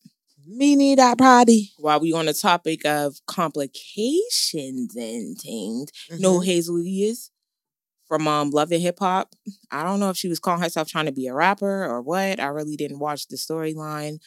[0.48, 1.72] Me need that party.
[1.78, 6.46] While we on the topic of complications and things, who Mhm.
[6.46, 7.32] Hazel is
[8.08, 9.36] from um Love and Hip Hop.
[9.72, 12.40] I don't know if she was calling herself trying to be a rapper or what.
[12.40, 14.20] I really didn't watch the storyline,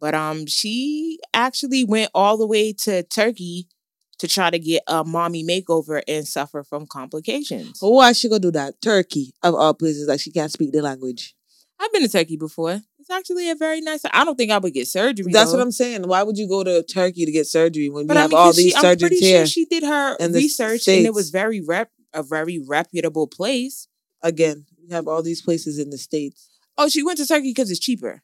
[0.00, 3.68] but um she actually went all the way to Turkey
[4.18, 7.78] to try to get a mommy makeover and suffer from complications.
[7.80, 8.80] Why she go do that?
[8.80, 11.34] Turkey of all places, like she can't speak the language.
[11.78, 12.80] I've been to Turkey before.
[12.98, 14.00] It's actually a very nice.
[14.12, 15.30] I don't think I would get surgery.
[15.30, 15.58] That's though.
[15.58, 16.08] what I'm saying.
[16.08, 18.38] Why would you go to Turkey to get surgery when But you I have mean,
[18.38, 19.38] all these she, I'm surgeons pretty here?
[19.40, 23.88] sure she did her research, and it was very rep a very reputable place.
[24.22, 26.48] Again, you have all these places in the states.
[26.78, 28.22] Oh, she went to Turkey because it's cheaper.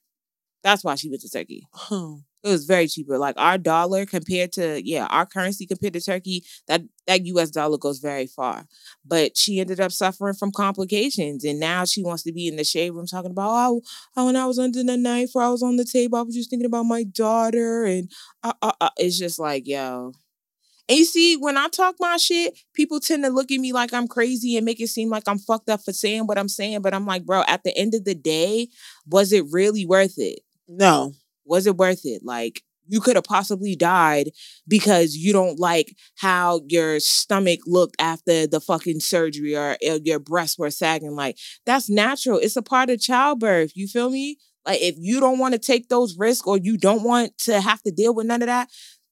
[0.64, 1.66] That's why she went to Turkey.
[2.44, 3.18] It was very cheaper.
[3.18, 7.78] Like our dollar compared to yeah, our currency compared to Turkey, that that US dollar
[7.78, 8.66] goes very far.
[9.05, 12.64] But she ended up suffering from complications, and now she wants to be in the
[12.64, 13.83] shade room talking about oh,
[14.16, 16.35] oh when I was under the knife or I was on the table, I was
[16.35, 18.11] just thinking about my daughter, and
[18.42, 20.12] uh, uh, uh, it's just like yo.
[20.88, 23.92] And you see, when I talk my shit, people tend to look at me like
[23.94, 26.83] I'm crazy and make it seem like I'm fucked up for saying what I'm saying.
[26.83, 28.68] But I'm like, bro, at the end of the day,
[29.07, 30.40] was it really worth it?
[30.68, 31.14] No.
[31.44, 32.22] Was it worth it?
[32.24, 34.31] Like you could have possibly died
[34.66, 40.59] because you don't like how your stomach looked after the fucking surgery or your breasts
[40.59, 41.14] were sagging.
[41.14, 42.38] Like that's natural.
[42.38, 43.72] It's a part of childbirth.
[43.74, 44.38] You feel me?
[44.66, 47.83] Like if you don't want to take those risks or you don't want to have
[47.83, 48.68] to deal with none of that,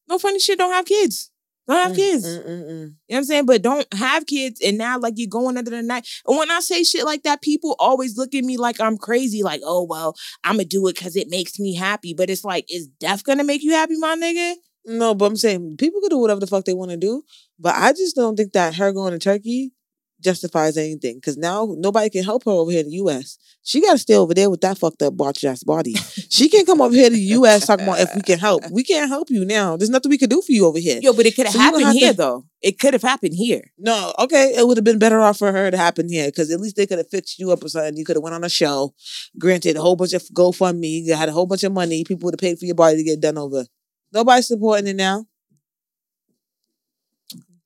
[0.08, 0.58] no funny shit.
[0.58, 1.29] Don't have kids.
[1.70, 2.26] Don't have Mm, kids.
[2.26, 2.68] mm, mm, mm.
[2.68, 3.46] You know what I'm saying?
[3.46, 6.06] But don't have kids and now like you're going under the night.
[6.26, 9.42] And when I say shit like that, people always look at me like I'm crazy,
[9.42, 12.12] like, oh well, I'ma do it because it makes me happy.
[12.14, 14.54] But it's like, is death gonna make you happy, my nigga?
[14.86, 17.22] No, but I'm saying people can do whatever the fuck they want to do.
[17.58, 19.72] But I just don't think that her going to Turkey
[20.20, 21.16] justifies anything.
[21.16, 23.38] Because now nobody can help her over here in the US.
[23.62, 25.94] She got to stay over there with that fucked up botched ass body.
[26.28, 28.62] she can't come over here to the US talking about if we can help.
[28.70, 29.76] We can't help you now.
[29.76, 30.98] There's nothing we can do for you over here.
[31.02, 32.44] Yo, but it could have So happened have to- here though.
[32.62, 33.62] It could have happened here.
[33.78, 36.60] No, okay, it would have been better off for her to happen here because at
[36.60, 37.96] least they could have fixed you up or something.
[37.96, 38.94] You could have went on a show,
[39.38, 42.04] granted a whole bunch of GoFundMe, you had a whole bunch of money.
[42.04, 43.64] People would have paid for your body to get done over.
[44.12, 45.24] Nobody's supporting it now.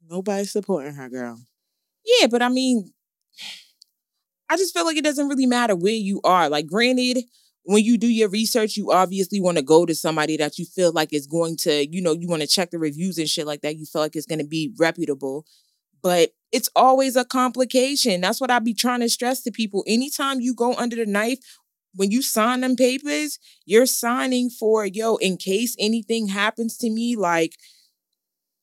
[0.08, 1.40] Nobody's supporting her, girl.
[2.04, 2.92] Yeah, but I mean,
[4.50, 6.48] I just feel like it doesn't really matter where you are.
[6.48, 7.24] Like, granted,
[7.64, 10.92] when you do your research, you obviously want to go to somebody that you feel
[10.92, 13.62] like is going to, you know, you want to check the reviews and shit like
[13.62, 13.76] that.
[13.76, 15.46] You feel like it's going to be reputable.
[16.02, 18.20] But it's always a complication.
[18.20, 19.82] That's what I'd be trying to stress to people.
[19.86, 21.38] Anytime you go under the knife,
[21.94, 27.16] when you sign them papers, you're signing for, yo, in case anything happens to me,
[27.16, 27.54] like,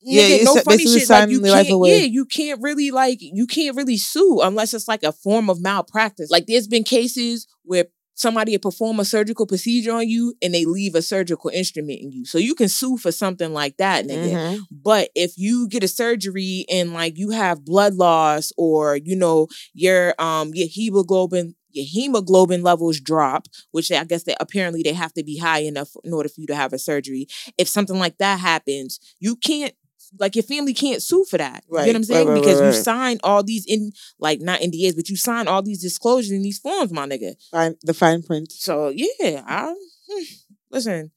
[0.02, 1.10] Yeah, nigga, no funny shit.
[1.10, 4.40] Like you signing their life can't, yeah, you can't really like you can't really sue
[4.42, 6.30] unless it's like a form of malpractice.
[6.32, 7.86] Like there's been cases where
[8.16, 12.26] somebody perform a surgical procedure on you and they leave a surgical instrument in you.
[12.26, 14.38] So you can sue for something like that, nigga.
[14.38, 14.60] Mhm.
[14.72, 19.48] But if you get a surgery and like you have blood loss or you know
[19.74, 25.14] your um your hemoglobin your hemoglobin levels drop, which I guess they apparently they have
[25.14, 27.28] to be high enough in order for you to have a surgery.
[27.58, 29.74] If something like that happens, you can't
[30.20, 31.64] like your family can't sue for that.
[31.70, 32.28] You know what I'm saying?
[32.28, 32.84] right, because right, you right.
[32.84, 36.60] signed all these in like not NDAs, but you signed all these disclosures in these
[36.60, 37.34] forms, my nigga.
[37.52, 38.52] Fine, the fine print.
[38.52, 39.74] So yeah, I
[40.10, 40.24] hmm,
[40.70, 41.12] listen.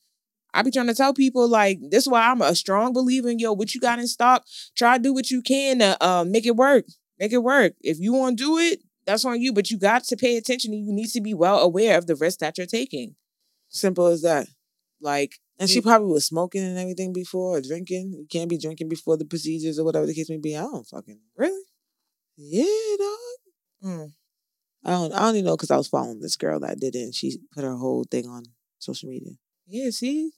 [0.53, 3.41] I be trying to tell people like this is why I'm a strong believer in
[3.41, 4.45] yo, what you got in stock,
[4.77, 6.85] try to do what you can to uh, make it work.
[7.19, 7.75] Make it work.
[7.81, 9.53] If you want to do it, that's on you.
[9.53, 12.15] But you got to pay attention and you need to be well aware of the
[12.15, 13.17] risk that you're taking.
[13.69, 14.47] Simple as that.
[15.01, 18.13] Like And she probably was smoking and everything before or drinking.
[18.13, 20.57] You can't be drinking before the procedures or whatever the case may be.
[20.57, 21.63] I don't fucking really?
[22.37, 23.19] yeah, dog.
[23.85, 24.13] Mm.
[24.85, 25.13] I don't.
[25.13, 27.03] I only know because I was following this girl that did it.
[27.03, 28.45] and She put her whole thing on
[28.79, 29.33] social media.
[29.67, 30.33] Yeah, see?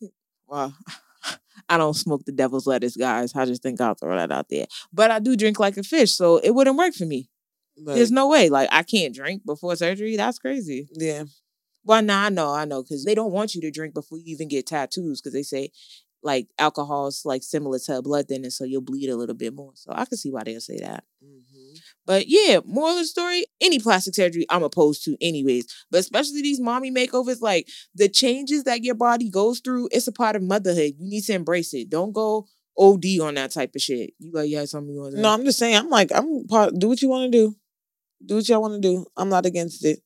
[0.47, 0.77] Well,
[1.69, 3.35] I don't smoke the devil's lettuce, guys.
[3.35, 4.67] I just think I'll throw that out there.
[4.93, 7.29] But I do drink like a fish, so it wouldn't work for me.
[7.83, 8.49] But There's no way.
[8.49, 10.17] Like I can't drink before surgery.
[10.17, 10.89] That's crazy.
[10.93, 11.25] yeah,
[11.87, 14.25] Well, nah, I know, I know, because they don't want you to drink before you
[14.27, 15.71] even get tattoos, because they say
[16.23, 19.55] like alcohol is like similar to a blood thinner, so you'll bleed a little bit
[19.55, 19.71] more.
[19.75, 21.05] So I can see why they'll say that.
[21.25, 21.79] Mhm.
[22.05, 25.67] But yeah, moral of the story: any plastic surgery, I'm opposed to, anyways.
[25.91, 30.13] But especially these mommy makeovers, like the changes that your body goes through, it's a
[30.13, 30.95] part of motherhood.
[30.99, 31.89] You need to embrace it.
[31.89, 34.15] Don't go OD on that type of shit.
[34.19, 35.77] You like, yeah, something you want to No, I'm just saying.
[35.77, 36.75] I'm like, I'm part.
[36.77, 37.57] Do what you want to do.
[38.25, 39.07] Do what y'all want to do.
[39.17, 40.01] I'm not against it.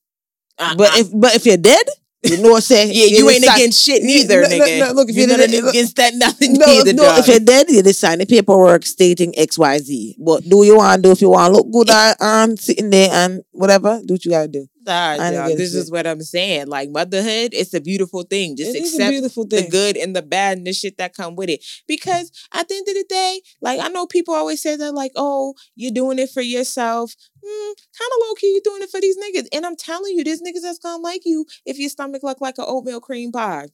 [0.61, 1.87] Uh, But if but if you're dead,
[2.23, 2.91] you know what I'm saying.
[2.93, 4.79] yeah, you ain't decide- against shit neither, no, no, nigga.
[4.87, 7.19] no, look, if you're you not against that nothing No, neither, no, dog.
[7.21, 10.17] if you're dead, you just sign the paperwork stating X, Y, Z.
[10.19, 11.89] But do you want to do if you want to look good
[12.21, 14.67] and sitting there and whatever, do what you gotta do.
[14.91, 16.67] Nah, I ain't this is what I'm saying.
[16.67, 18.57] Like motherhood, it's a beautiful thing.
[18.57, 21.49] Just It accept beautiful the good and the bad and the shit that come with
[21.49, 21.65] it.
[21.87, 25.13] Because at the end of the day, like I know people always say that, like,
[25.15, 27.15] oh, you're doing it for yourself.
[27.45, 29.47] Mm, kind of low key, you doing it for these niggas.
[29.53, 32.59] And I'm telling you, these niggas that's gonna like you if your stomach look like
[32.59, 33.69] an oatmeal cream pie.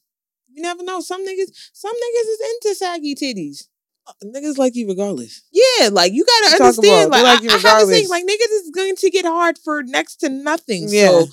[0.53, 1.01] You never know.
[1.01, 3.69] Some niggas, some niggas is into saggy titties.
[4.07, 5.43] Uh, niggas like you regardless.
[5.53, 7.11] Yeah, like you gotta You understand.
[7.11, 9.59] Like, like you I, I have to say, like niggas is going to get hard
[9.59, 10.87] for next to nothing.
[10.89, 11.09] Yeah.
[11.09, 11.27] So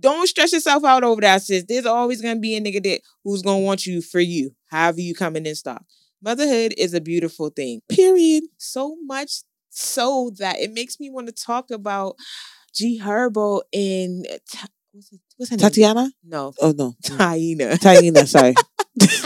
[0.00, 1.64] don't stress yourself out over that, sis.
[1.68, 5.14] There's always gonna be a nigga that who's gonna want you for you, however you
[5.14, 5.84] coming in stock.
[6.22, 7.82] Motherhood is a beautiful thing.
[7.88, 8.44] Period.
[8.56, 12.16] So much so that it makes me want to talk about
[12.74, 14.26] G Herbo and
[15.36, 15.58] what's, her name?
[15.60, 16.10] Tatiana?
[16.24, 16.94] No, Oh no.
[17.04, 17.72] Taina.
[17.78, 18.54] Taina, sorry.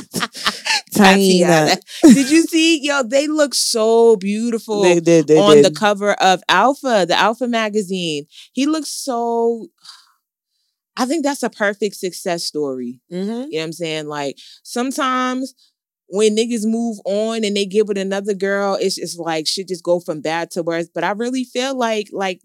[1.05, 1.77] Tatiana.
[2.03, 2.81] Did you see?
[2.83, 4.83] Yo, they look so beautiful.
[4.83, 5.65] They did, they on did.
[5.65, 8.27] the cover of Alpha, the Alpha magazine.
[8.53, 9.67] He looks so.
[10.97, 13.01] I think that's a perfect success story.
[13.11, 13.29] mm-hmm.
[13.29, 14.07] You know what I'm saying?
[14.07, 15.55] Like sometimes
[16.09, 19.85] when niggas move on and they get with another girl, it's just like shit just
[19.85, 20.89] go from bad to worse.
[20.93, 22.41] But I really feel like like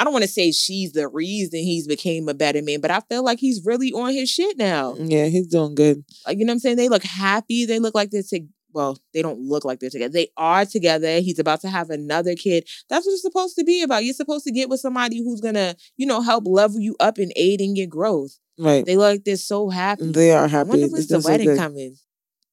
[0.00, 3.00] I don't want to say she's the reason he's became a better man, but I
[3.00, 4.94] feel like he's really on his shit now.
[4.94, 6.02] Mm, yeah, he's doing good.
[6.26, 6.76] Like you know what I'm saying?
[6.76, 7.66] They look happy.
[7.66, 8.48] They look like they're together.
[8.72, 10.12] Well, they don't look like they're together.
[10.12, 11.18] They are together.
[11.20, 12.66] He's about to have another kid.
[12.88, 14.04] That's what it's supposed to be about.
[14.04, 17.32] You're supposed to get with somebody who's gonna, you know, help level you up and
[17.36, 18.38] aid in your growth.
[18.58, 18.86] Right.
[18.86, 20.12] They look like they're so happy.
[20.12, 20.68] They are I happy.
[20.70, 21.58] wonder It's when's the so wedding good.
[21.58, 21.96] coming.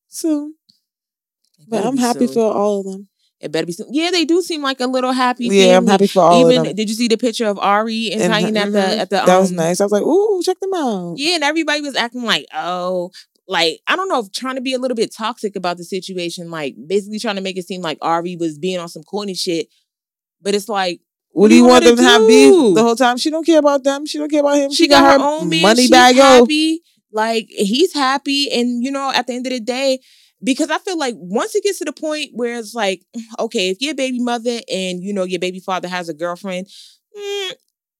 [0.10, 0.56] Soon.
[1.68, 2.34] But I'm happy soon.
[2.36, 3.08] for all of them.
[3.40, 3.88] It better be soon.
[3.92, 5.46] Yeah, they do seem like a little happy.
[5.46, 6.76] Yeah, I'm happy for all Even of them.
[6.76, 8.98] did you see the picture of Ari and, And- Taina at the mhm.
[8.98, 9.80] at the that was um, nice.
[9.80, 11.16] I was like, ooh, check them out.
[11.18, 13.12] Yeah, and everybody was acting like, oh,
[13.48, 16.76] like I don't know, trying to be a little bit toxic about the situation, like
[16.88, 19.68] basically trying to make it seem like Ari was being on some corny shit.
[20.42, 23.18] But it's like What do you want them to have beef the whole time?
[23.18, 24.08] She don't care about them.
[24.08, 24.72] She don't care about him.
[24.72, 26.16] she, got, her own money bag.
[26.18, 26.40] oh.
[26.42, 30.00] happy, like he's happy, and you know, at the end of the day,
[30.44, 33.04] because I feel like once it gets to the point where it's like,
[33.40, 36.68] okay, if your baby mother and you know your baby father has a girlfriend,
[37.18, 37.52] mm,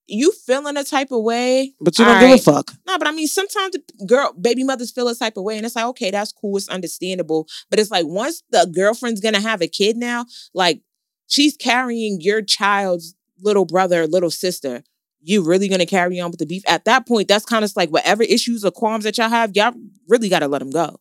[0.08, 1.74] you feeling a type of way.
[1.82, 2.72] But you don't All give a fuck.
[2.88, 5.66] No, but I mean, sometimes the girl, baby mothers feel a type of way, and
[5.66, 7.48] it's like, okay, that's cool, it's understandable.
[7.70, 10.82] But it's like once the girlfriend's gonna have a kid now, like
[11.28, 14.84] she's carrying your child's little brother, little sister.
[15.22, 16.64] You really gonna carry on with the beef?
[16.68, 19.74] At that point, that's kind of like whatever issues or qualms that y'all have, y'all
[20.08, 21.00] really gotta let them go,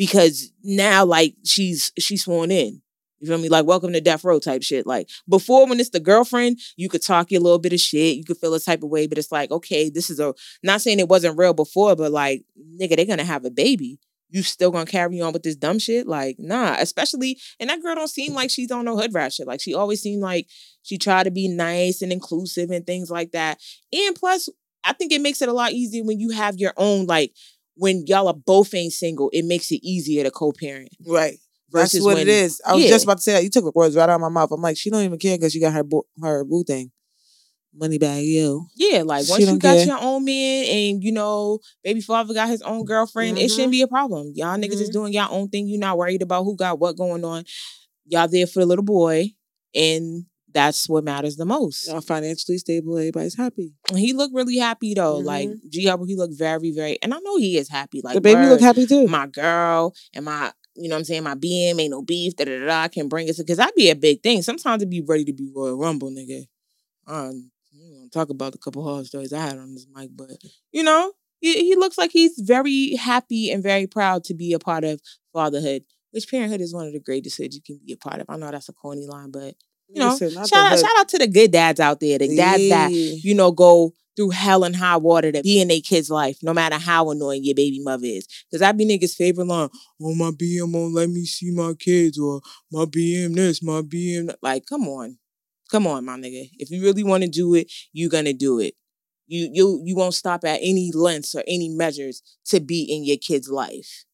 [0.00, 2.80] because now, like she's she's sworn in.
[3.18, 3.50] You feel me?
[3.50, 4.86] Like welcome to death row type shit.
[4.86, 8.24] Like before, when it's the girlfriend, you could talk your little bit of shit, you
[8.24, 10.32] could feel a type of way, but it's like, okay, this is a
[10.62, 12.46] not saying it wasn't real before, but like,
[12.80, 13.98] nigga, they're gonna have a baby.
[14.30, 16.06] You still gonna carry on with this dumb shit?
[16.06, 16.76] Like, nah.
[16.78, 19.46] Especially, and that girl don't seem like she's on no hood rat shit.
[19.46, 20.46] Like, she always seemed like
[20.82, 23.60] she tried to be nice and inclusive and things like that.
[23.92, 24.48] And plus,
[24.82, 27.34] I think it makes it a lot easier when you have your own like
[27.80, 29.30] when y'all are both ain't single.
[29.32, 31.38] It makes it easier to co-parent Right.
[31.70, 32.60] versus That's what when it is.
[32.66, 32.90] I was yeah.
[32.90, 33.42] just about to say that.
[33.42, 34.52] You took the words right out of my mouth.
[34.52, 36.92] I'm like, she don't even care because she got her boo, her boo thing.
[37.74, 38.66] Money bag, yo.
[38.76, 39.86] Yeah, like once you got care.
[39.86, 43.54] your own man and you know, baby father got his own girlfriend, it Mhm.
[43.54, 44.32] shouldn't be a problem.
[44.34, 44.92] Y'all niggas is Mhm.
[44.92, 45.68] doing y'all own thing.
[45.68, 47.44] You're not worried about who got what going on.
[48.06, 49.32] Y'all there for the little boy,
[49.74, 51.88] and that's what matters the most.
[51.88, 52.98] Y'all financially stable.
[52.98, 53.74] Everybody's happy.
[53.94, 55.18] He looked really happy though.
[55.18, 58.00] Like G Herbo, he looked very, very, and I know he is happy.
[58.02, 59.06] Like the baby look happy too.
[59.06, 60.52] my girl and my.
[60.76, 61.24] You know what I'm saying?
[61.24, 62.36] My BM ain't no beef.
[62.36, 62.66] Da da da.
[62.66, 64.40] da I can bring it because that'd be a big thing.
[64.40, 66.46] Sometimes it'd be ready to be Royal Rumble, nigga.
[67.06, 70.30] Um, you know, talk about the couple horror stories I had on this mic, but
[70.72, 74.58] you know, he, he looks like he's very happy and very proud to be a
[74.58, 75.00] part of
[75.32, 75.82] fatherhood.
[76.12, 78.26] Which parenthood is one of the greatest hoods you can be a part of.
[78.28, 79.54] I know that's a corny line, but
[79.92, 82.68] you know, Listen, shout out, shout out to the good dads out there, the dads
[82.68, 86.38] that you know go through hell and high water to be in their kid's life,
[86.42, 88.26] no matter how annoying your baby mother is.
[88.50, 89.68] Because I be niggas' favorite line,
[90.02, 94.26] oh, my BM won't let me see my kids, or my BM this, my BM
[94.26, 94.38] that.
[94.42, 95.18] Like, come on.
[95.70, 96.50] Come on, my nigga.
[96.58, 98.74] If you really want to do it, you gonna do it.
[99.28, 103.16] You you you won't stop at any lengths or any measures to be in your
[103.16, 104.04] kid's life.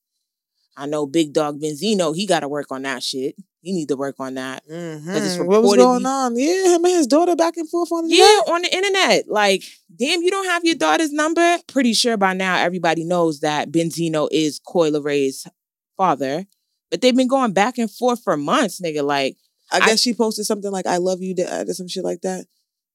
[0.76, 3.34] I know Big Dog Benzino, he gotta work on that shit.
[3.66, 4.62] He need to work on that.
[4.68, 5.44] Mhm.
[5.46, 6.37] What was going on?
[6.38, 9.29] Yeah, him and his daughter back and forth on the Yeah, on the internet.
[9.29, 11.59] Like, damn, you don't have your daughter's number?
[11.66, 15.48] Pretty sure by now everybody knows that Benzino is Coi Leray's
[15.96, 16.46] father.
[16.92, 19.02] But they've been going back and forth for months, nigga.
[19.05, 19.37] Like,
[19.72, 22.20] I I- guess she posted something like "I love you" dad," or some shit like
[22.22, 22.46] that,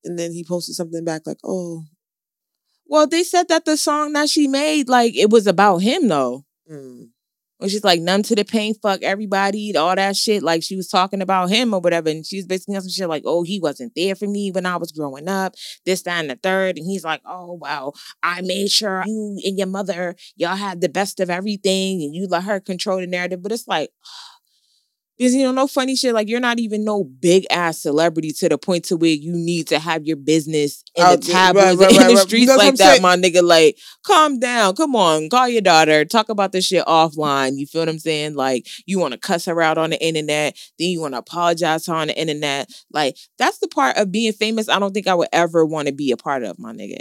[0.06, 1.84] and then he posted something back like, "Oh,
[2.86, 6.46] well, they said that the song that she made, like, it was about him though.
[6.72, 7.10] mm.
[7.62, 10.42] When she's like, none to the pain, fuck everybody, all that shit.
[10.42, 12.10] Like she was talking about him or whatever.
[12.10, 14.78] And she was basically some shit like, oh, he wasn't there for me when I
[14.78, 15.54] was growing up,
[15.86, 16.80] this, that, and the third.
[16.80, 17.94] And he's like, oh, wow,
[18.24, 22.28] I made sure you and your mother, y'all had the best of everything and you
[22.28, 23.44] let her control the narrative.
[23.44, 23.92] But it's like,
[25.22, 26.16] because you know, no funny shit.
[26.16, 29.68] Like you're not even no big ass celebrity to the point to where you need
[29.68, 32.28] to have your business in the there, right, tabloids right, and in right, the right.
[32.28, 33.02] streets like that, saying.
[33.04, 33.44] my nigga.
[33.44, 34.76] Like, calm down.
[34.76, 36.06] Come on, call your daughter.
[36.06, 37.60] Talk about this shit offline.
[37.60, 38.34] You feel what I'm saying?
[38.34, 41.84] Like, you want to cuss her out on the internet, then you want to apologize
[41.84, 42.72] to her on the internet.
[42.92, 44.70] Like, that's the part of being famous.
[44.70, 46.98] I don't think I would ever want to be a part of, my nigga.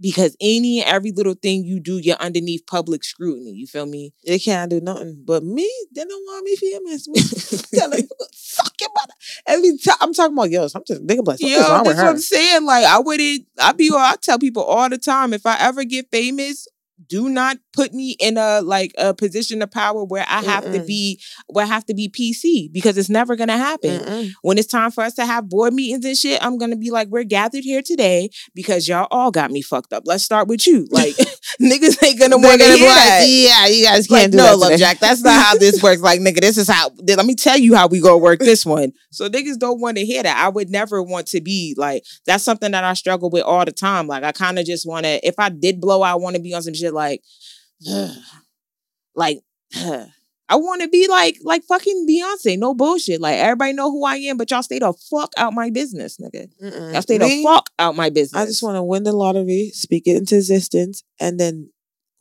[0.00, 3.50] Because any and every little thing you do, you're underneath public scrutiny.
[3.50, 4.12] You feel me?
[4.26, 7.08] they can't do nothing." But me, they don't want me famous.
[7.08, 7.20] Me,
[7.78, 8.00] Tell them,
[8.34, 9.12] fuck your mother.
[9.46, 11.98] Every time I'm talking about yo, I'm just thinking like, Yo, that's what.
[11.98, 12.64] I'm saying.
[12.64, 13.46] Like, I wouldn't.
[13.60, 13.90] I be.
[13.92, 15.32] I tell people all the time.
[15.32, 16.68] If I ever get famous,
[17.06, 20.80] do not put me in a like a position of power where I have to
[20.80, 20.86] Mm-mm.
[20.86, 24.00] be where I have to be PC because it's never gonna happen.
[24.00, 24.30] Mm-mm.
[24.42, 27.08] When it's time for us to have board meetings and shit, I'm gonna be like,
[27.08, 30.02] we're gathered here today because y'all all got me fucked up.
[30.06, 30.86] Let's start with you.
[30.98, 31.14] Like,
[31.60, 33.24] niggas ain't gonna want to hear like, that.
[33.26, 34.56] Yeah, you guys can't do no, that.
[34.56, 34.78] love.
[34.78, 34.98] Jack.
[34.98, 36.00] That's not how this works.
[36.00, 36.90] Like, nigga, this is how.
[37.06, 38.92] Let me tell you how we gonna work this one.
[39.10, 40.36] So niggas don't want to hear that.
[40.36, 42.04] I would never want to be like.
[42.26, 44.06] That's something that I struggle with all the time.
[44.06, 45.26] Like, I kind of just want to.
[45.26, 47.22] If I did blow, I want to be on some shit like,
[49.14, 49.40] like.
[50.50, 53.20] I want to be like like fucking Beyonce, no bullshit.
[53.20, 56.48] Like everybody know who I am, but y'all stay the fuck out my business, nigga.
[56.62, 56.92] Mm-mm.
[56.92, 58.40] Y'all stay the Me, fuck out my business.
[58.40, 61.70] I just want to win the lottery, speak it into existence, and then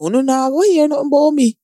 [0.03, 1.57] uno na go hear nothing about me.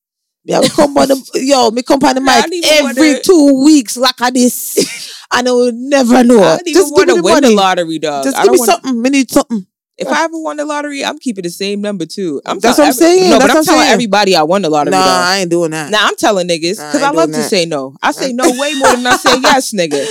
[0.45, 3.95] Me I come on the yo, me come on the mic every wanna- two weeks
[3.97, 5.13] like I this.
[5.33, 6.39] and I will never know.
[6.43, 7.47] I don't even Just want to win money.
[7.49, 8.23] the lottery, dog.
[8.25, 9.01] Just I give don't me wanna- something.
[9.01, 9.65] Me need something.
[9.97, 12.41] If I ever won the lottery, I'm keeping the same number too.
[12.45, 13.29] I'm That's tell- what I'm saying.
[13.29, 13.93] No, That's but I'm what I'm telling saying.
[13.93, 14.91] everybody I won the lottery.
[14.91, 15.11] Nah, though.
[15.11, 15.91] I ain't doing that.
[15.91, 17.49] Nah, I'm telling niggas Nah, I because I, love doing to that.
[17.49, 17.95] say no.
[18.01, 20.05] I say no way more than I say yes, nigga.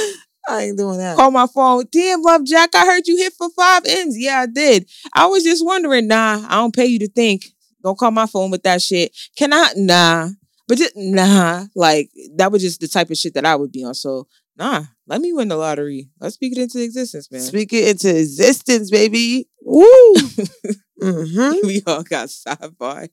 [0.48, 1.16] I ain't doing that.
[1.16, 1.84] Call my phone.
[1.90, 2.74] Damn, love Jack.
[2.74, 4.16] I heard you hit for five ends.
[4.18, 4.88] Yeah, I did.
[5.14, 6.06] I was just wondering.
[6.06, 7.46] Nah, I don't pay you to think.
[7.82, 9.16] Don't call my phone with that shit.
[9.36, 9.68] Can I?
[9.76, 10.28] Nah.
[10.68, 11.64] But just nah.
[11.74, 13.94] Like that was just the type of shit that I would be on.
[13.94, 14.84] So nah.
[15.12, 16.08] Let me win the lottery.
[16.20, 17.42] Let's speak it into existence, man.
[17.42, 19.46] Speak it into existence, baby.
[19.60, 19.84] Woo.
[21.02, 21.66] mm-hmm.
[21.66, 23.10] we all got sci-fi.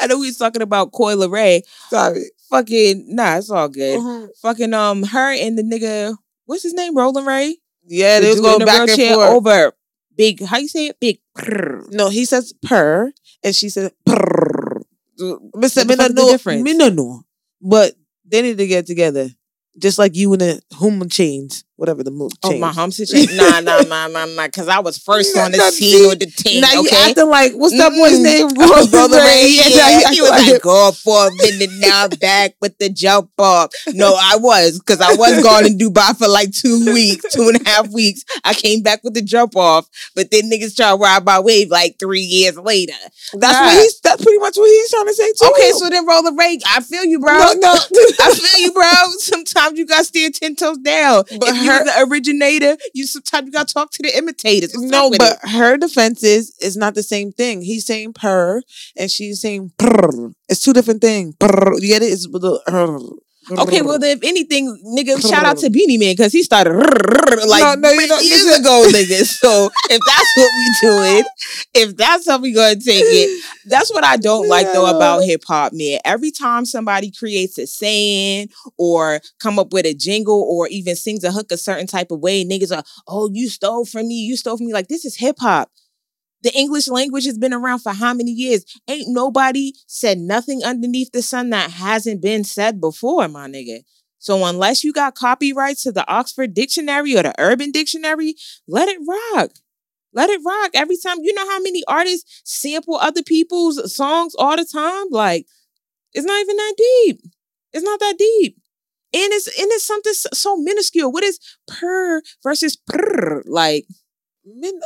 [0.00, 1.62] I know we was talking about Coi Leray.
[1.88, 2.24] Sorry.
[2.50, 4.00] Fucking nah, it's all good.
[4.00, 4.28] Mhm.
[4.42, 7.58] Fucking um, her and the nigga, what's his name, Rolling Ray?
[7.86, 9.30] Yeah, The they was going back and forth.
[9.30, 9.72] over
[10.16, 10.42] big.
[10.44, 10.98] How you say it?
[10.98, 11.20] Big.
[11.38, 11.92] prrr.
[11.92, 13.12] No, he says purr,
[13.44, 14.82] and she said purr.
[15.16, 16.62] What me no is the know, difference?
[16.64, 17.22] me no know.
[17.62, 19.28] But they need to get together,
[19.78, 21.64] just like you and the human chains.
[21.76, 22.30] Whatever the move.
[22.42, 22.78] Oh, my changed.
[22.78, 23.36] hump situation?
[23.38, 24.46] nah, nah, nah, nah, nah.
[24.46, 26.60] Because I was first on the scene with the team.
[26.60, 28.22] Now you acting like what's that boy's Mm.
[28.22, 28.48] name?
[28.58, 29.68] Oh, Brother Ray, Yeah,
[30.00, 33.70] yeah, he was like like, go for a minute now, back with the jump off.
[33.92, 37.60] No, I was, because I was gone in Dubai for like two weeks, two and
[37.60, 38.24] a half weeks.
[38.44, 41.70] I came back with the jump off, but then niggas try to ride my wave
[41.70, 42.92] like three years later.
[43.34, 43.64] That's Nah.
[43.66, 44.00] what he's.
[44.00, 45.50] That's pretty much what he's trying to say too.
[45.50, 46.62] Okay, so then roll the rate.
[46.68, 47.32] I feel you, bro.
[47.38, 47.74] no, no.
[47.74, 48.90] I feel you, bro.
[49.18, 51.24] Sometimes you gotta stand ten toes down.
[51.38, 54.72] But her- you're the originator, you sometimes you gotta talk to the imitators.
[54.74, 55.50] What's no, but it?
[55.50, 57.62] her defense is it's not the same thing.
[57.62, 58.62] He's saying purr
[58.96, 60.34] and she's saying prr.
[60.48, 61.34] It's two different things.
[61.36, 61.80] Prr.
[61.80, 62.06] You get it?
[62.12, 63.20] It's the
[63.50, 66.72] Okay, well, then if anything, nigga, shout out to Beenie Man because he started
[67.48, 68.60] like No, no, you three don't- years listen.
[68.62, 69.24] ago, nigga.
[69.24, 71.24] So if that's what we doing,
[71.74, 75.42] if that's how we gonna take it, that's what I don't like though about hip
[75.46, 76.00] hop, man.
[76.04, 81.24] Every time somebody creates a saying or come up with a jingle or even sings
[81.24, 84.36] a hook a certain type of way, niggas are, oh, you stole from me, you
[84.36, 84.72] stole from me.
[84.72, 85.70] Like this is hip hop.
[86.44, 88.64] The English language has been around for how many years?
[88.86, 93.80] Ain't nobody said nothing underneath the sun that hasn't been said before, my nigga.
[94.18, 98.34] So unless you got copyrights to the Oxford Dictionary or the Urban Dictionary,
[98.68, 99.52] let it rock.
[100.12, 100.70] Let it rock.
[100.74, 105.06] Every time, you know how many artists sample other people's songs all the time?
[105.10, 105.46] Like,
[106.12, 107.20] it's not even that deep.
[107.72, 108.58] It's not that deep.
[109.14, 111.12] And it's and it's something so- minuscule.
[111.12, 111.38] What is
[111.68, 113.42] per versus prr?
[113.46, 113.86] Like
[114.46, 114.78] Men,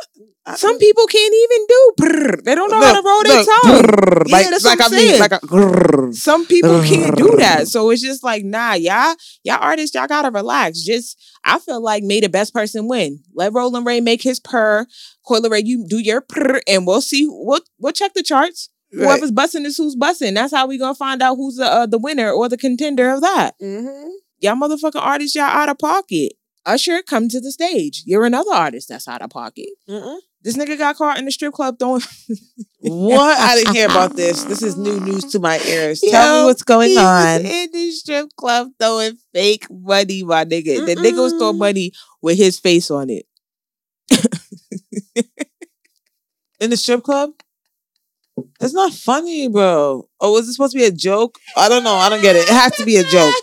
[0.47, 2.45] I- some people can't even do prr.
[2.45, 3.83] They don't know how to roll their tongue.
[3.83, 5.21] brrr, Yeah, like that's like what I I'm mean, saying.
[5.21, 6.13] like a.
[6.15, 7.67] Some people can't do that.
[7.67, 10.81] So it's just like, nah, y'all, y'all artists, y'all gotta relax.
[10.83, 13.21] Just I feel like may the best person win.
[13.35, 14.87] Let Rolling Ray make his purr.
[15.27, 17.27] Coi Leray, you do your purr, and we'll see.
[17.29, 18.71] We'll we'll check the charts.
[18.95, 19.05] Right.
[19.07, 20.35] Whoever's busting is who's busting.
[20.35, 23.21] That's how we gonna find out who's the uh, the winner or the contender of
[23.23, 23.55] that.
[23.61, 24.09] Mhm.
[24.41, 26.33] Y'all motherfucking artists, y'all out of pocket.
[26.69, 28.03] Usher, come to the stage.
[28.05, 29.71] You're another artist that's out of pocket.
[29.89, 30.19] Mm-mm.
[30.43, 32.03] This nigga got caught in the strip club throwing.
[32.81, 33.39] What?
[33.41, 34.45] I didn't hear about this.
[34.45, 36.01] This is new news to my ears.
[36.01, 37.41] Tell me what's going on.
[37.41, 40.87] In the strip club throwing fake money, my nigga.
[40.87, 41.91] The nigga was throwing money
[42.23, 43.27] with his face on it.
[46.61, 47.31] In the strip club?
[48.61, 50.09] That's not funny, bro.
[50.21, 51.39] Oh, was it supposed to be a joke?
[51.57, 51.95] I don't know.
[51.95, 52.49] I don't get it.
[52.49, 53.35] It has to be a joke.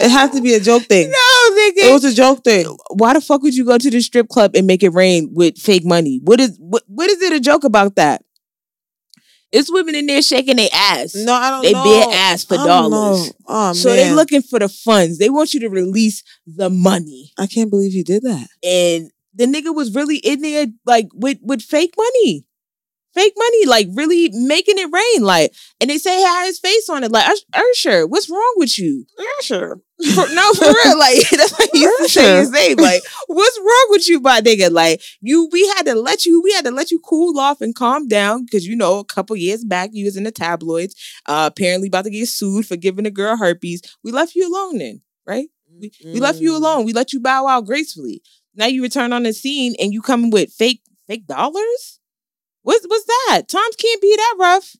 [0.00, 1.12] It has to be a joke thing.
[1.23, 1.23] No,
[1.70, 1.88] nigga.
[1.90, 2.66] It was a joke thing.
[2.90, 5.58] Why the fuck would you go to the strip club and make it rain with
[5.58, 6.20] fake money?
[6.24, 6.82] What is what?
[6.86, 8.22] What is it a joke about that?
[9.52, 11.14] It's women in there shaking their ass.
[11.14, 11.84] No, I don't They know.
[11.84, 13.28] bare ass for dollars.
[13.28, 13.32] know.
[13.46, 13.96] Oh, so man.
[13.98, 15.18] they looking for the funds.
[15.18, 17.32] They want you to release the money.
[17.38, 18.48] I can't believe you did that.
[18.64, 22.46] and the nigga was really in there like with with fake money
[23.14, 26.88] fake money like really making it rain like and they say he had his face
[26.88, 29.06] on it like Usher what's wrong with you.
[30.14, 33.58] For- no for real like that's why he used to say his name like what's
[33.58, 36.72] wrong with you my nigga like you we had to let you we had to
[36.72, 40.04] let you cool off and calm down because you know a couple years back you
[40.04, 40.94] was in the tabloids
[41.26, 44.78] uh apparently about to get sued for giving a girl herpes we left you alone
[44.78, 45.46] then right
[45.80, 46.56] we, we left you Mm.
[46.56, 46.84] alone.
[46.84, 48.22] We let you bow out gracefully.
[48.54, 51.98] Now you return on the scene and you come with fake fake dollars.
[52.64, 53.42] What's what's that?
[53.46, 54.74] Times can't be that rough.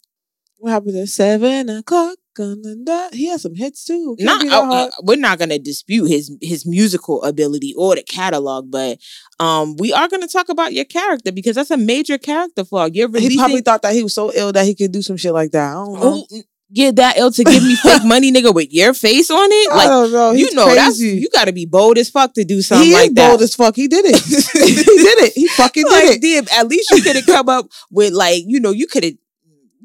[0.57, 3.13] What happened to seven o'clock on the dot?
[3.15, 4.17] He has some hits too.
[4.19, 8.99] Can't Not uh, we're not gonna dispute his his musical ability or the catalog, but
[9.39, 12.89] um we are gonna talk about your character because that's a major character flaw.
[12.91, 15.35] You're he probably thought that he was so ill that he could do some shit
[15.35, 15.71] like that.
[15.71, 16.27] I don't know.
[16.31, 16.43] who
[16.75, 19.71] get that ill to give me fake money, nigga, with your face on it.
[19.73, 20.31] I Like don't know.
[20.33, 21.19] you He's know that's crazy.
[21.19, 23.29] you got to be bold as fuck to do something he like is that.
[23.31, 23.77] bold as fuck.
[23.77, 24.17] He did it.
[24.25, 25.33] he did it.
[25.35, 26.47] He fucking did it.
[26.49, 29.13] damn, at least you could have come up with like, you know, you could have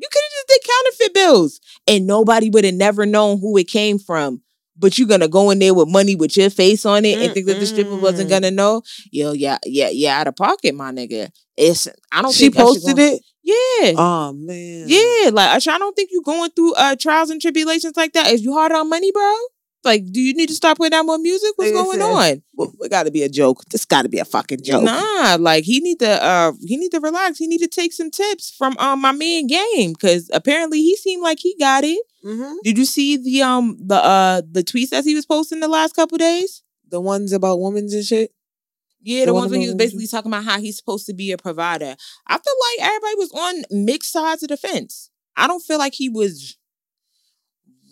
[0.02, 3.68] you could have just did counterfeit bills and nobody would have never known who it
[3.68, 4.42] came from.
[4.78, 7.48] But you're gonna go in there with money with your face on it and think
[7.48, 8.82] that the stripper wasn't gonna know.
[9.12, 11.30] Yo, yeah, yeah, yeah, out of pocket, my nigga.
[11.58, 13.22] It's I don't She posted gonna- it.
[13.50, 13.94] Yeah.
[13.98, 14.86] Oh man.
[14.88, 18.28] yeah, like I don't think you're going through uh trials and tribulations like that.
[18.32, 19.36] Is you hard on money, bro?
[19.86, 21.52] Like, do you need to start putting out more music?
[21.56, 22.44] What's Like going said, on?
[22.54, 23.64] Well, it got to be a joke.
[23.72, 24.84] This got to be a fucking joke.
[24.84, 27.38] Nah, like he need to uh he need to relax.
[27.38, 31.24] He need to take some tips from um my man Game because apparently he seemed
[31.24, 32.02] like he got it.
[32.24, 35.70] hmm Did you see the um the uh the tweets that he was posting the
[35.70, 36.62] last couple days?
[36.90, 38.32] The ones about women's and shit.
[39.02, 41.32] Yeah, the, The ones where he was basically talking about how he's supposed to be
[41.32, 41.96] a provider.
[42.28, 45.10] I feel like everybody was on mixed sides of the fence.
[45.38, 46.58] I don't feel like he was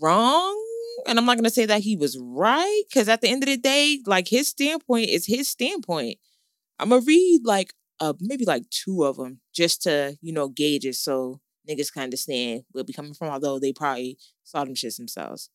[0.01, 0.63] wrong.
[1.07, 3.57] And I'm not gonna say that he was right, because at the end of the
[3.57, 6.17] day, like his standpoint is his standpoint.
[6.79, 10.85] I'm gonna read like uh maybe like two of them just to, you know, gauge
[10.85, 11.39] it so
[11.69, 15.49] niggas can understand where we coming from, although they probably saw them shits themselves.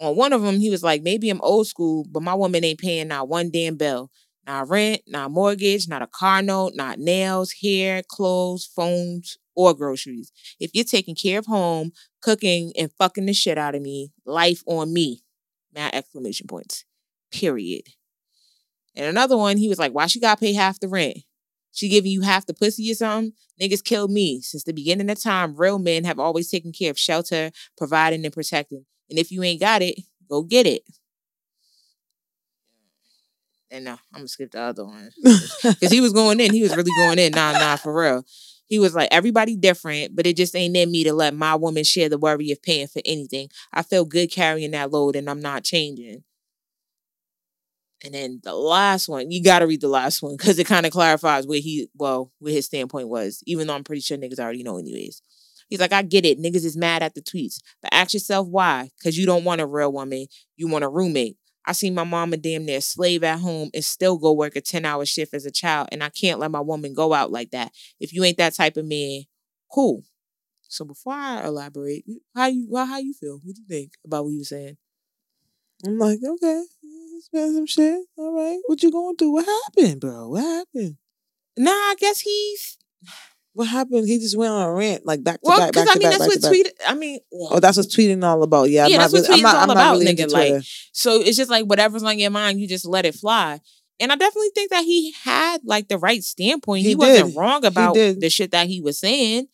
[0.00, 2.78] On one of them, he was like, maybe I'm old school, but my woman ain't
[2.78, 4.10] paying not one damn bill.
[4.48, 10.32] Not rent, not mortgage, not a car note, not nails, hair, clothes, phones, or groceries.
[10.58, 11.92] If you're taking care of home,
[12.22, 15.20] cooking, and fucking the shit out of me, life on me.
[15.74, 16.86] Mad exclamation points.
[17.30, 17.82] Period.
[18.96, 21.18] And another one, he was like, why she gotta pay half the rent?
[21.72, 23.34] She giving you half the pussy or something?
[23.60, 24.40] Niggas killed me.
[24.40, 28.32] Since the beginning of time, real men have always taken care of shelter, providing, and
[28.32, 28.86] protecting.
[29.10, 30.84] And if you ain't got it, go get it.
[33.70, 35.10] And no, I'm gonna skip the other one.
[35.62, 37.32] Because he was going in, he was really going in.
[37.32, 38.24] Nah, nah, for real.
[38.66, 41.84] He was like, everybody different, but it just ain't in me to let my woman
[41.84, 43.48] share the worry of paying for anything.
[43.72, 46.22] I feel good carrying that load and I'm not changing.
[48.04, 50.86] And then the last one, you got to read the last one because it kind
[50.86, 54.38] of clarifies where he, well, where his standpoint was, even though I'm pretty sure niggas
[54.38, 55.20] already know anyways.
[55.68, 56.38] He's like, I get it.
[56.40, 57.60] Niggas is mad at the tweets.
[57.82, 58.90] But ask yourself why.
[58.98, 60.26] Because you don't want a real woman.
[60.56, 61.36] You want a roommate.
[61.68, 64.86] I see my mama damn near slave at home and still go work a 10
[64.86, 65.88] hour shift as a child.
[65.92, 67.72] And I can't let my woman go out like that.
[68.00, 69.24] If you ain't that type of man,
[69.70, 70.02] cool.
[70.66, 72.04] So before I elaborate,
[72.34, 73.40] how you well, how you feel?
[73.44, 74.78] What do you think about what you were saying?
[75.86, 76.62] I'm like, okay,
[77.20, 78.00] spend some shit.
[78.16, 79.32] All right, what you going through?
[79.32, 80.28] What happened, bro?
[80.28, 80.96] What happened?
[81.56, 82.78] Nah, I guess he's
[83.58, 84.06] What happened?
[84.06, 86.18] He just went on a rant, like back to well, back, because I mean back,
[86.20, 86.70] that's what tweet.
[86.86, 88.70] I mean, Oh, that's what tweeting all about.
[88.70, 90.62] Yeah, I'm Yeah, not that's what really, I'm not, all I'm about, really nigga, like-
[90.92, 93.60] So it's just like whatever's on your mind, you just let it fly.
[94.00, 96.82] And I definitely think that he had like the right standpoint.
[96.82, 99.48] He, He wasn't wrong about the shit that he was saying.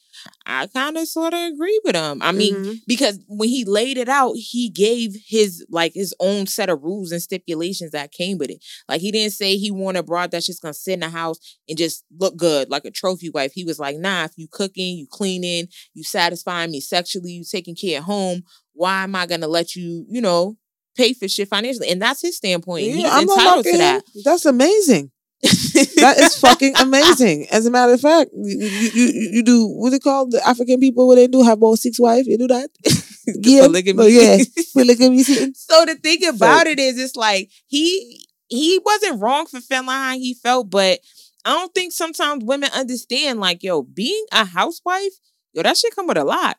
[0.47, 2.21] I kind of sort of agree with him.
[2.23, 2.81] I mean, Mhm.
[2.87, 7.11] because when he laid it out, he gave his like his own set of rules
[7.13, 8.65] and stipulations that came with it.
[8.89, 11.39] Like he didn't say he wanted a broad that's just gonna sit in the house
[11.69, 13.53] and just look good like a trophy wife.
[13.53, 17.75] He was like, nah, if you cooking, you cleaning, you satisfying me sexually, you taking
[17.75, 20.57] care of home, why am I gonna let you, you know,
[20.97, 21.89] pay for shit financially?
[21.89, 22.85] And that's his standpoint.
[22.85, 24.05] He's I'm entitled to that.
[24.25, 25.11] That's amazing.
[25.45, 27.47] That is fucking amazing.
[27.51, 31.07] As a matter of fact, you you, you, do what they call the African people
[31.07, 32.27] what they do have about six wives.
[32.27, 32.71] You do that.
[33.27, 33.97] yeah, polygamy.
[33.97, 34.39] but oh, yeah,
[34.73, 35.23] polygamy.
[35.23, 40.15] So the thing about it is, it's like he he wasn't wrong for feeling how
[40.15, 41.01] he felt, but
[41.45, 43.41] I don't think sometimes women understand.
[43.41, 45.13] Like, yo, being a housewife,
[45.53, 46.57] yo, that shit come with a lot.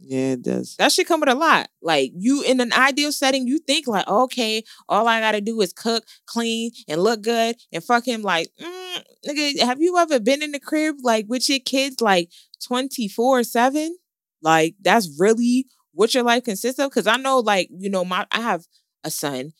[0.00, 0.76] Yeah, it does.
[0.78, 1.68] That should come with a lot.
[1.82, 5.72] Like you in an ideal setting, you think like, okay, all I gotta do is
[5.72, 8.22] cook, clean, and look good, and fuck him.
[8.22, 12.30] Like, mm, nigga, have you ever been in the crib like with your kids like
[12.64, 13.96] twenty four seven?
[14.40, 16.90] Like that's really what your life consists of.
[16.90, 18.66] Because I know, like, you know, my I have
[19.04, 19.52] a son,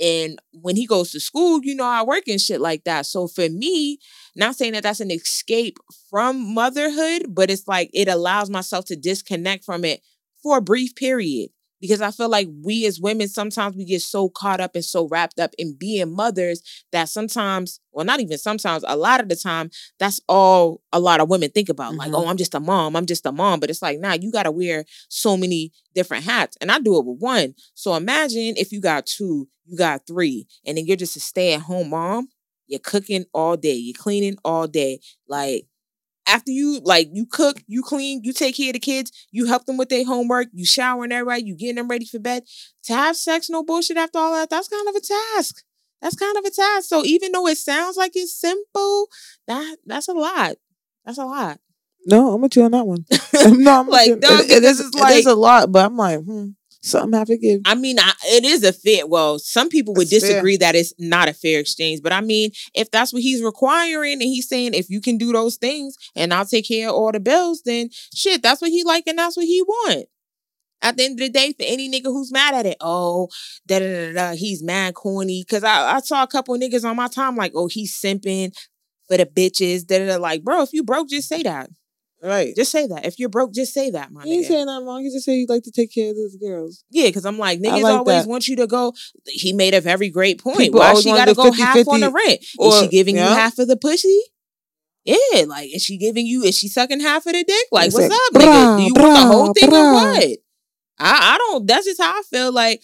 [0.00, 3.06] and when he goes to school, you know, I work and shit like that.
[3.06, 3.98] So for me,
[4.36, 5.78] not saying that that's an escape
[6.10, 10.00] from motherhood, but it's like it allows myself to disconnect from it
[10.42, 11.50] for a brief period.
[11.84, 15.06] Because I feel like we as women, sometimes we get so caught up and so
[15.06, 16.62] wrapped up in being mothers
[16.92, 19.68] that sometimes, well, not even sometimes, a lot of the time,
[19.98, 21.94] that's all a lot of women think about.
[21.94, 22.14] Like, Mhm.
[22.24, 23.60] oh, I'm just a mom, I'm just a mom.
[23.60, 26.56] But it's like, nah, you gotta wear so many different hats.
[26.62, 27.54] And I do it with one.
[27.74, 31.90] So imagine if you got two, you got three, and then you're just a stay-at-home
[31.90, 32.28] mom.
[32.66, 35.00] You're cooking all day, you're cleaning all day.
[35.28, 35.66] Like
[36.26, 39.66] after you like you cook, you clean, you take care of the kids, you help
[39.66, 42.44] them with their homework, you shower and everybody, you getting them ready for bed.
[42.84, 45.62] To have sex, no bullshit after all that, that's kind of a task.
[46.00, 46.88] That's kind of a task.
[46.88, 49.08] So even though it sounds like it's simple,
[49.46, 50.56] that that's a lot.
[51.04, 51.58] That's a lot.
[52.06, 53.04] No, I'm with you on that one.
[53.62, 54.16] no, I'm Like, you.
[54.16, 54.80] dog, it, it because is.
[54.80, 56.50] it's it is a lot, but I'm like, hmm,
[56.84, 57.60] something I have to give.
[57.64, 59.06] I mean, I, it is a fair.
[59.06, 60.20] Well, some people would fair.
[60.20, 64.14] disagree that it's not a fair exchange, but I mean, if that's what he's requiring,
[64.14, 67.12] and he's saying if you can do those things and I'll take care of all
[67.12, 70.06] the bills, then shit, that's what he like and that's what he want.
[70.82, 73.28] At the end of the day, for any nigga who's mad at it, oh,
[73.66, 75.42] da da da da, he's mad corny.
[75.44, 78.54] Cause I, I saw a couple niggas on my time like, oh, he's simping
[79.08, 79.86] for the bitches.
[79.86, 80.16] Da da da.
[80.16, 81.70] Like, bro, if you broke, just say that.
[82.24, 82.56] Right.
[82.56, 83.04] Just say that.
[83.04, 85.02] If you're broke, just say that, my He ain't saying nothing wrong.
[85.02, 86.82] He just said he'd like to take care of those girls.
[86.90, 88.28] Yeah, because I'm like, niggas like always that.
[88.28, 88.94] want you to go.
[89.26, 90.56] He made a very great point.
[90.56, 92.40] People Why she got to go go half on the 50-50 rent?
[92.40, 94.20] is she giving you half of the pussy?
[95.04, 96.42] Yeah, like is she giving you?
[96.42, 97.66] Is she sucking half of the dick?
[97.70, 98.76] Like, It's what's like, up, nigga?
[98.78, 100.24] Do you want the whole brah, thing or what?
[100.98, 101.66] I, I don't.
[101.66, 102.52] That's just how I feel.
[102.52, 102.82] Like,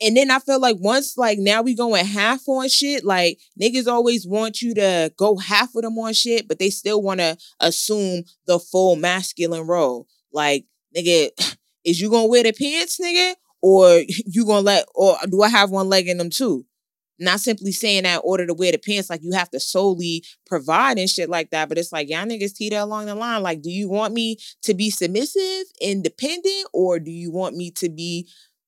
[0.00, 3.04] and then I feel like once, like now we going half on shit.
[3.04, 7.02] Like niggas always want you to go half of them on shit, but they still
[7.02, 10.06] want to assume the full masculine role.
[10.32, 10.64] Like,
[10.96, 11.30] nigga,
[11.84, 15.70] is you gonna wear the pants, nigga, or you gonna let, or do I have
[15.70, 16.64] one leg in them too?
[17.22, 20.24] Not simply saying that in order to wear the pants, like you have to solely
[20.46, 21.68] provide and shit like that.
[21.68, 23.42] But it's like, y'all niggas teeter along the line.
[23.42, 27.90] Like, do you want me to be submissive, independent, or do you want me to
[27.90, 28.26] be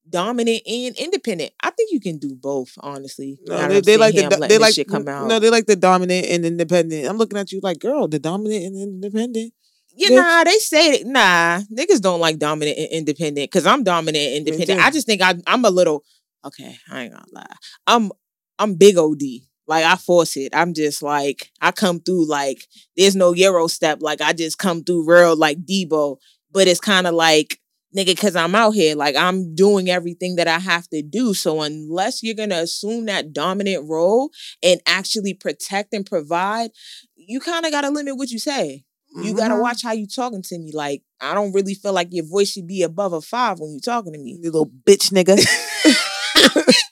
[0.08, 1.52] dominant and independent.
[1.62, 3.38] I think you can do both, honestly.
[3.44, 5.28] No, they, they like the do- they like shit come out.
[5.28, 7.08] no they like the dominant and independent.
[7.08, 9.52] I'm looking at you like girl, the dominant and independent.
[9.94, 10.16] Yeah, bitch.
[10.16, 11.06] nah, they say it.
[11.06, 14.80] Nah, niggas don't like dominant and independent because I'm dominant and independent.
[14.80, 16.04] I just think I, I'm a little
[16.44, 16.76] okay.
[16.90, 17.56] I ain't gonna lie.
[17.86, 18.10] I'm
[18.58, 19.22] I'm big OD.
[19.66, 20.54] Like I force it.
[20.54, 23.98] I'm just like I come through like there's no Euro step.
[24.00, 26.16] Like I just come through real like Debo.
[26.50, 27.58] But it's kind of like
[27.96, 28.94] nigga, because I'm out here.
[28.96, 31.34] Like I'm doing everything that I have to do.
[31.34, 34.30] So unless you're gonna assume that dominant role
[34.62, 36.70] and actually protect and provide,
[37.16, 38.84] you kind of gotta limit what you say.
[39.14, 39.60] You gotta Mhm.
[39.60, 40.72] watch how you talking to me.
[40.72, 43.80] Like, I don't really feel like your voice should be above a five when you
[43.80, 44.38] talking to me.
[44.42, 45.36] You little bitch nigga.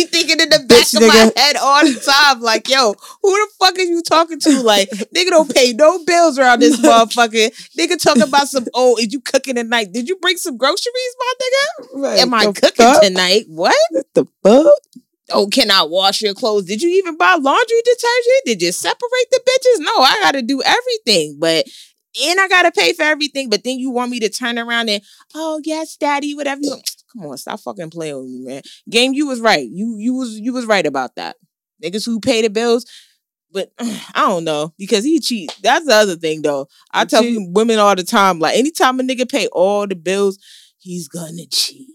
[0.00, 3.30] Be thinking in the back Bitch, of my head all the time, like, yo, who
[3.30, 4.62] the fuck are you talking to?
[4.62, 7.50] Like, nigga don't pay no bills around this motherfucker.
[7.78, 9.92] Nigga talking about some, oh, is you cooking tonight?
[9.92, 12.22] Did you bring some groceries, my nigga?
[12.22, 13.02] Am I cooking fuck?
[13.02, 13.44] tonight?
[13.48, 13.76] What?
[13.90, 14.72] What the fuck?
[15.32, 16.64] Oh, can I wash your clothes?
[16.64, 18.44] Did you even buy laundry detergent?
[18.46, 19.84] Did you separate the bitches?
[19.84, 21.36] No, I gotta do everything.
[21.38, 21.66] But
[22.24, 23.48] and I gotta pay for everything.
[23.48, 25.02] But then you want me to turn around and,
[25.34, 26.80] oh yes, daddy, whatever you
[27.12, 28.62] come on, stop fucking playing with me, man.
[28.88, 29.66] Game, you was right.
[29.68, 31.36] You you was you was right about that.
[31.82, 32.86] Niggas who pay the bills.
[33.52, 35.54] But I don't know because he cheat.
[35.62, 36.68] That's the other thing, though.
[36.92, 40.38] I He tell women all the time, like anytime a nigga pay all the bills,
[40.78, 41.88] he's gonna cheat.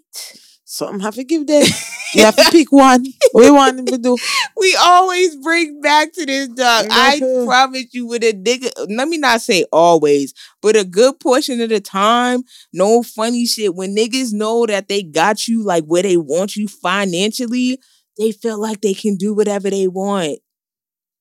[0.75, 1.71] Something have to give that.
[2.13, 3.05] You have to pick one.
[3.33, 4.15] We want to do?
[4.57, 6.87] we always bring back to this dog.
[6.89, 11.59] I promise you, with a nigga, let me not say always, but a good portion
[11.59, 13.75] of the time, no funny shit.
[13.75, 17.79] When niggas know that they got you like where they want you financially,
[18.17, 20.39] they feel like they can do whatever they want.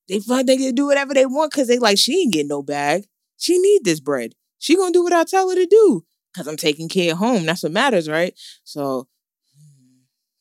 [0.09, 2.49] They feel like they can do whatever they want because they like she ain't getting
[2.49, 3.03] no bag.
[3.39, 4.35] She need this bread.
[4.61, 7.47] She gonna do what I tell her to do because I'm taking care of home.
[7.47, 8.33] That's what matters, right?
[8.63, 9.09] So,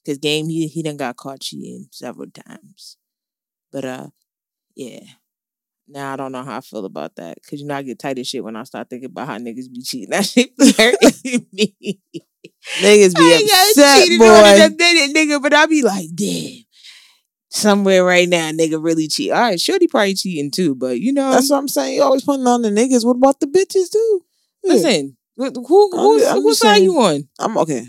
[0.04, 2.97] because game he he done got caught cheating several times,
[3.72, 4.08] but uh,
[4.76, 5.01] yeah.
[5.88, 8.18] Now I don't know how I feel about that because you know I get tight
[8.18, 10.10] as shit when I start thinking about how niggas be cheating.
[10.12, 11.99] That shit be hurting me.
[12.82, 14.84] Niggas be I upset, cheated on it boy.
[14.84, 16.64] minute, nigga, but I be like, damn.
[17.49, 19.32] Somewhere right now, nigga really cheat.
[19.32, 21.95] All right, Shorty probably cheating too, but you know, That's what I'm saying.
[21.95, 23.06] You always putting on the niggas.
[23.06, 24.22] What about the bitches too?
[24.64, 26.84] Listen, who who who's, whose side saying.
[26.86, 27.28] you on?
[27.39, 27.86] I'm okay.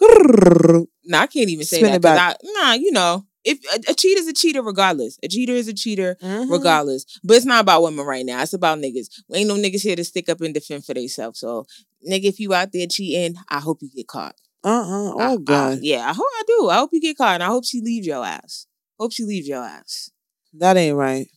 [0.00, 2.00] Nah, I can't even say Spin that.
[2.02, 2.36] back.
[2.42, 5.18] I, nah, you know, if a, a cheater is a cheater regardless.
[5.22, 6.50] A cheater is a cheater Mhm.
[6.50, 7.06] regardless.
[7.22, 8.42] But it's not about women right now.
[8.42, 9.06] It's about niggas.
[9.32, 11.38] Ain't no niggas here to stick up and defend for themselves.
[11.40, 11.64] So,
[12.08, 14.34] nigga, if you out there cheating, I hope you get caught.
[14.64, 15.10] Uh-uh.
[15.10, 15.78] I- Oh I- God.
[15.82, 16.68] yeah, I hope I do.
[16.70, 18.66] I hope you get caught, and I hope she leaves your ass.
[18.98, 20.10] Hope she leaves your ass.
[20.54, 21.28] That ain't right.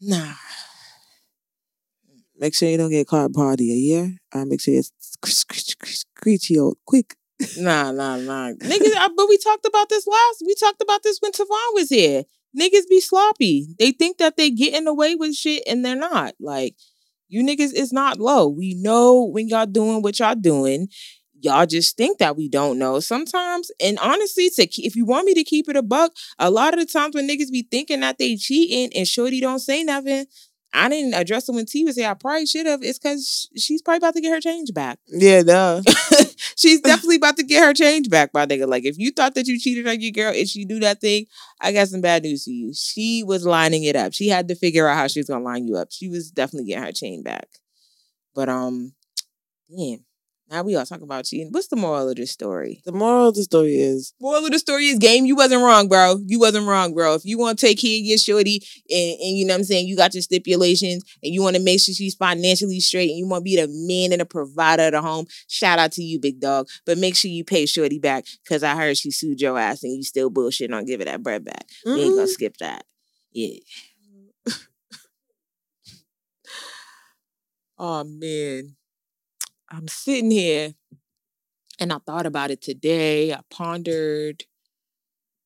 [0.00, 0.34] Nah,
[2.38, 4.14] Make sure you don't get caught party a year.
[4.32, 4.92] And make sure it's
[5.24, 7.16] screechy out quick.
[7.58, 8.52] Nah, nah, nah.
[8.52, 10.42] Niggas, I, but we talked about this last.
[10.46, 12.24] We talked about this when Tavon was here.
[12.58, 13.68] Niggas be sloppy.
[13.78, 16.34] They think that they getting away with shit, and they're not.
[16.40, 16.74] Like
[17.28, 18.48] you niggas is not low.
[18.48, 20.88] We know when y'all doing what y'all doing.
[21.42, 23.70] Y'all just think that we don't know sometimes.
[23.78, 26.72] And honestly, to ke- if you want me to keep it a buck, a lot
[26.72, 30.26] of the times when niggas be thinking that they cheating and Shorty don't say nothing,
[30.72, 32.08] I didn't address it when T was here.
[32.10, 32.82] I probably should have.
[32.82, 34.98] It's because she's probably about to get her change back.
[35.08, 35.82] Yeah, duh.
[36.56, 38.68] She's definitely about to get her change back, my nigga.
[38.68, 41.26] Like, if you thought that you cheated on your girl and she do that thing,
[41.60, 42.72] I got some bad news for you.
[42.74, 44.12] She was lining it up.
[44.12, 45.88] She had to figure out how she was gonna line you up.
[45.90, 47.48] She was definitely getting her chain back.
[48.34, 48.94] But um,
[49.70, 50.05] damn.
[50.48, 51.48] Now we all talk about cheating.
[51.50, 52.80] What's the moral of this story?
[52.84, 55.26] The moral of the story is Moral of the story is game.
[55.26, 56.18] You wasn't wrong, bro.
[56.24, 57.14] You wasn't wrong, bro.
[57.14, 59.64] If you want to take care of your shorty and, and you know what I'm
[59.64, 63.18] saying, you got your stipulations and you want to make sure she's financially straight and
[63.18, 66.02] you want to be the man and the provider of the home, shout out to
[66.02, 66.68] you, big dog.
[66.84, 69.96] But make sure you pay shorty back because I heard she sued your ass and
[69.96, 71.66] you still bullshitting on giving that bread back.
[71.84, 72.26] We ain't gonna mm-hmm.
[72.26, 72.84] skip that.
[73.32, 73.58] Yeah.
[77.78, 78.76] oh man.
[79.70, 80.74] I'm sitting here
[81.78, 83.32] and I thought about it today.
[83.32, 84.44] I pondered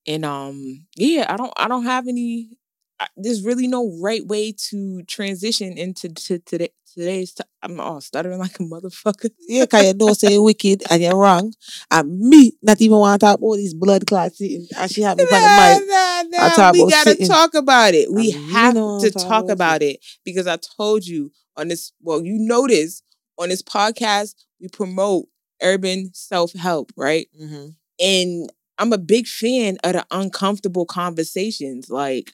[0.06, 2.58] and um yeah, I don't I don't have any
[3.00, 8.00] I, there's really no right way to transition into to, today today's t- I'm all
[8.00, 9.30] stuttering like a motherfucker.
[9.48, 11.52] yeah, cause you know say wicked and you're wrong.
[11.90, 15.18] And me not even want to talk about this blood clot sitting and she have
[15.18, 15.84] me on the Nah, mic.
[15.86, 16.48] nah, nah.
[16.50, 17.26] talk We gotta sitting.
[17.26, 18.12] talk about it.
[18.12, 21.92] We have wanna talk talk about about it because I told you on this.
[22.02, 23.02] Well, you notice
[23.40, 25.26] on this podcast we promote
[25.62, 27.28] urban self help, right?
[27.40, 27.68] Mm-hmm.
[28.00, 32.32] And I'm a big fan of the uncomfortable conversations, like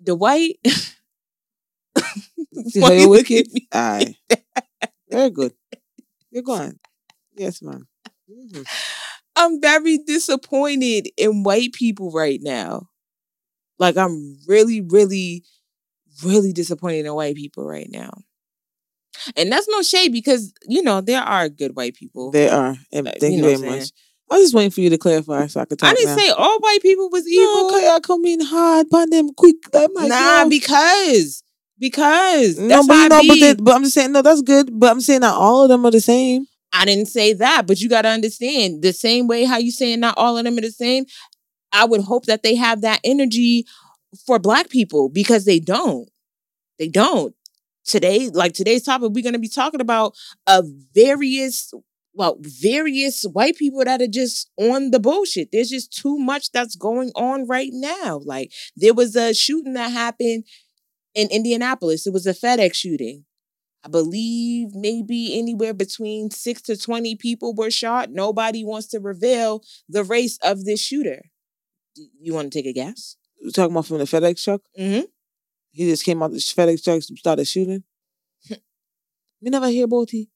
[0.00, 0.58] the white.
[2.80, 3.52] How you wicked?
[3.52, 3.68] me?
[3.72, 4.16] Aye.
[5.10, 5.52] Very good.
[6.30, 6.78] You're going.
[7.36, 7.88] Yes, ma'am.
[8.30, 8.66] Mhm.
[9.36, 12.88] I'm very disappointed in white people right now.
[13.78, 15.44] Like I'm really, really,
[16.24, 18.10] really disappointed in white people right now.
[19.36, 22.30] And that's no shade because you know there are good white people.
[22.30, 22.76] There are.
[22.92, 23.90] And Uh, thank you you, very much.
[24.30, 26.22] I was just waiting for you to clarify so I could talk I didn't now.
[26.22, 27.70] say all white people was evil.
[27.74, 29.56] okay, I come in hard upon them quick.
[29.72, 30.48] Like, nah, yo.
[30.50, 31.42] because
[31.78, 34.78] because no, that's but you know, but, they, but I'm just saying, no, that's good.
[34.78, 36.46] But I'm saying not all of them are the same.
[36.72, 40.00] I didn't say that, but you got to understand the same way how you saying
[40.00, 41.06] not all of them are the same.
[41.72, 43.64] I would hope that they have that energy
[44.26, 46.08] for black people because they don't.
[46.78, 47.34] They don't.
[47.88, 50.14] Today, like today's topic, we're going to be talking about
[50.46, 50.62] a
[50.94, 51.72] various,
[52.12, 55.48] well, various white people that are just on the bullshit.
[55.50, 58.20] There's just too much that's going on right now.
[58.22, 60.44] Like there was a shooting that happened
[61.14, 62.06] in Indianapolis.
[62.06, 63.24] It was a FedEx shooting.
[63.84, 68.10] I believe maybe anywhere between six to 20 people were shot.
[68.10, 71.22] Nobody wants to reveal the race of this shooter.
[72.20, 73.16] You want to take a guess?
[73.40, 74.62] You're talking about from the FedEx truck.
[74.78, 75.06] Mm-hmm.
[75.78, 77.84] He just came out the FedEx truck and started shooting.
[78.50, 78.58] we
[79.48, 80.28] never hear about he.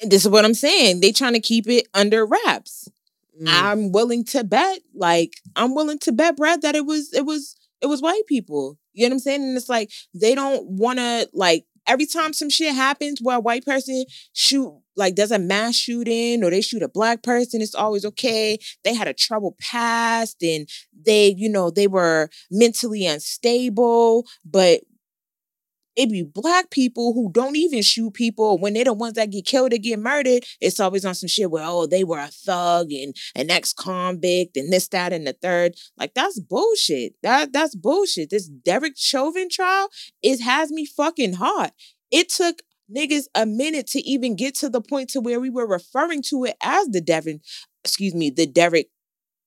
[0.00, 1.00] This is what I'm saying.
[1.00, 2.88] They trying to keep it under wraps.
[3.42, 3.48] Mm.
[3.48, 7.56] I'm willing to bet, like, I'm willing to bet, Brad, that it was it was
[7.82, 8.78] it was white people.
[8.92, 9.42] You know what I'm saying?
[9.42, 13.64] And it's like they don't wanna like every time some shit happens where a white
[13.64, 18.04] person shoot like does a mass shooting or they shoot a black person, it's always
[18.04, 18.58] okay.
[18.82, 20.68] They had a troubled past and
[21.04, 24.80] they, you know, they were mentally unstable, but
[25.96, 28.58] it be black people who don't even shoot people.
[28.58, 31.50] When they're the ones that get killed or get murdered, it's always on some shit
[31.50, 35.74] where, oh, they were a thug and an ex-convict and this, that, and the third.
[35.98, 37.14] Like that's bullshit.
[37.22, 38.30] That that's bullshit.
[38.30, 39.88] This Derek Chauvin trial,
[40.22, 41.72] it has me fucking hot.
[42.10, 42.62] It took
[42.94, 46.44] niggas a minute to even get to the point to where we were referring to
[46.44, 47.40] it as the Devin,
[47.84, 48.90] excuse me, the Derek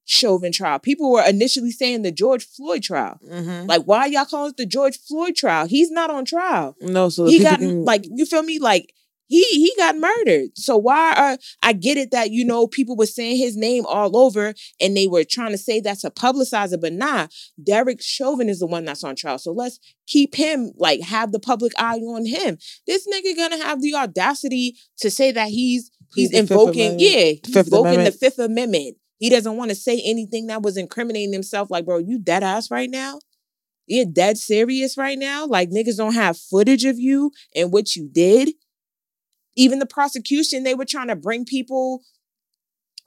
[0.10, 0.80] Chauvin trial.
[0.80, 3.20] People were initially saying the George Floyd trial.
[3.24, 3.68] Mhm.
[3.68, 5.68] Like, why y'all call it the George Floyd trial?
[5.68, 6.76] He's not on trial.
[6.82, 8.58] No, so he got can, like you feel me?
[8.58, 8.92] Like
[9.28, 10.58] he he got murdered.
[10.58, 14.18] So why are I get it that you know people were saying his name all
[14.18, 17.28] over and they were trying to say that to publicize it, but nah,
[17.64, 19.38] Derek Chauvin is the one that's on trial.
[19.38, 22.58] So let's keep him like have the public eye on him.
[22.88, 28.04] This nigga gonna have the audacity to say that he's he's invoking, yeah, he's invoking
[28.06, 28.98] the Fifth Amendment.
[29.20, 31.70] He doesn't want to say anything that was incriminating himself.
[31.70, 33.20] Like, bro, you dead ass right now?
[33.86, 35.46] You're dead serious right now?
[35.46, 38.52] Like, niggas don't have footage of you and what you did?
[39.56, 42.02] Even the prosecution, they were trying to bring people,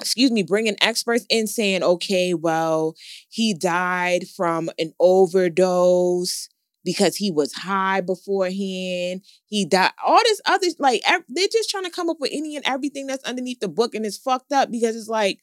[0.01, 2.95] excuse me, bringing experts in saying, okay, well,
[3.29, 6.49] he died from an overdose
[6.85, 9.23] because he was high beforehand.
[9.47, 9.93] He died.
[10.05, 13.25] All this other, like, they're just trying to come up with any and everything that's
[13.25, 13.95] underneath the book.
[13.95, 15.39] And it's fucked up because it's like,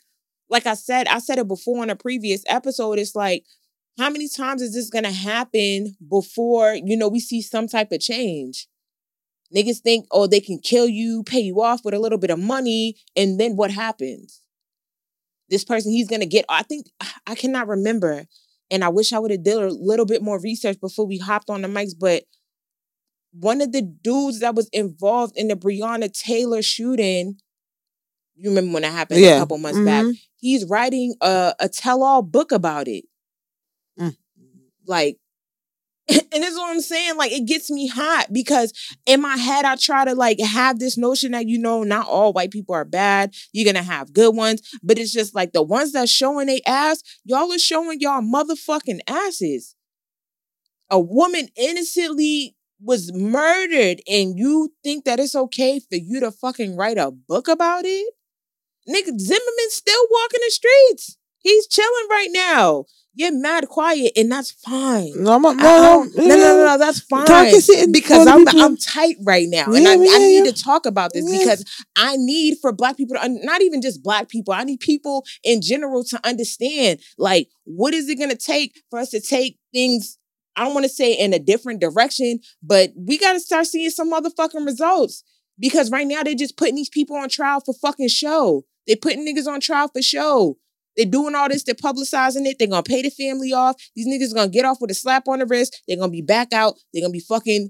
[0.49, 2.99] like I said, I said it before in a previous episode.
[2.99, 3.45] It's like,
[3.97, 7.99] how many times is this gonna happen before you know we see some type of
[7.99, 8.67] change?
[9.55, 12.39] Niggas think, oh, they can kill you, pay you off with a little bit of
[12.39, 14.41] money, and then what happens?
[15.49, 16.45] This person, he's gonna get.
[16.49, 16.87] I think
[17.27, 18.25] I cannot remember,
[18.71, 21.49] and I wish I would have did a little bit more research before we hopped
[21.49, 21.93] on the mics.
[21.99, 22.23] But
[23.31, 27.37] one of the dudes that was involved in the Breonna Taylor shooting,
[28.39, 30.05] you remember when that happened a couple months back?
[30.05, 30.19] Mhm.
[30.37, 33.05] He's writing a, a tell-all book about it.
[33.99, 34.15] Mm.
[34.87, 35.17] Like,
[36.09, 37.17] and this is what I'm saying.
[37.17, 38.73] Like, it gets me hot because
[39.05, 42.33] in my head, I try to like have this notion that you know, not all
[42.33, 43.33] white people are bad.
[43.53, 47.03] You're gonna have good ones, but it's just like the ones that showing they ass,
[47.25, 49.75] y'all are showing y'all motherfucking asses.
[50.89, 56.75] A woman innocently was murdered, and you think that it's okay for you to fucking
[56.75, 58.13] write a book about it?
[58.89, 61.17] Nigga, Zimmerman's still walking the streets.
[61.41, 62.85] He's chilling right now.
[63.15, 65.11] You're mad quiet, and that's fine.
[65.17, 67.25] No, I'm no, no, no, no, no, that's fine.
[67.25, 68.47] Talk and sit because I'm.
[68.47, 71.65] I'm tight right now, and I, need to talk about this because
[71.97, 74.53] I need for Black people to not even just Black people.
[74.53, 78.99] I need people in general to understand like what is it going to take for
[78.99, 80.17] us to take things.
[80.55, 83.89] I don't want to say in a different direction, but we got to start seeing
[83.89, 85.23] some motherfucking results
[85.59, 88.63] because right now they're just putting these people on trial for fucking show.
[88.89, 90.57] They're putting niggas on trial for show.
[90.97, 93.75] They're doing all this, they're publicizing it, they're gonna pay the family off.
[93.95, 96.51] These niggas gonna get off with a slap on the wrist, they're gonna be back
[96.51, 97.69] out, they're gonna be fucking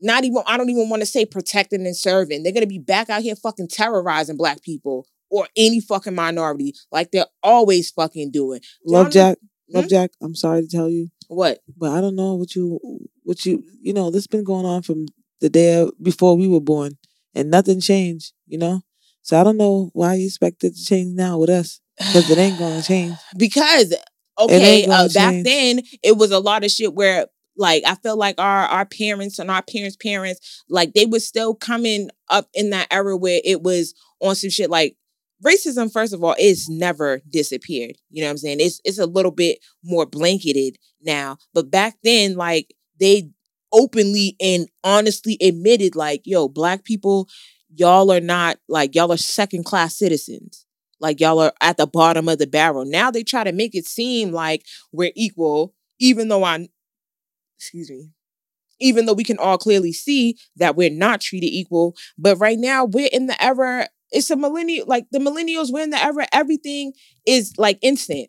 [0.00, 2.42] not even, I don't even want to say protecting and serving.
[2.42, 7.10] They're gonna be back out here fucking terrorizing black people or any fucking minority like
[7.10, 8.60] they're always fucking doing.
[8.86, 9.38] Love Jack,
[9.72, 9.88] Love Hmm?
[9.90, 10.10] Jack.
[10.22, 11.60] I'm sorry to tell you, What?
[11.76, 12.80] but I don't know what you,
[13.22, 15.06] what you, you know, this been going on from
[15.40, 16.92] the day before we were born,
[17.34, 18.32] and nothing changed.
[18.46, 18.80] You know,
[19.24, 22.36] So I don't know why you expect it to change now with us because it
[22.36, 23.16] ain't gonna change.
[23.38, 23.94] because
[24.38, 25.44] okay, uh, back change.
[25.44, 29.38] then it was a lot of shit where like I feel like our our parents
[29.38, 33.62] and our parents' parents like they was still coming up in that era where it
[33.62, 34.94] was on some shit like
[35.42, 35.90] racism.
[35.90, 37.96] First of all, is never disappeared.
[38.10, 38.58] You know what I'm saying?
[38.60, 43.30] It's it's a little bit more blanketed now, but back then like they
[43.72, 47.28] openly and honestly admitted like yo black people
[47.76, 50.66] y'all are not like y'all are second class citizens.
[51.00, 52.84] Like y'all are at the bottom of the barrel.
[52.84, 56.68] Now they try to make it seem like we're equal even though i
[57.56, 58.10] excuse me
[58.80, 61.94] even though we can all clearly see that we're not treated equal.
[62.18, 65.90] But right now we're in the era it's a millennial like the millennials we're in
[65.90, 66.92] the era everything
[67.26, 68.28] is like instant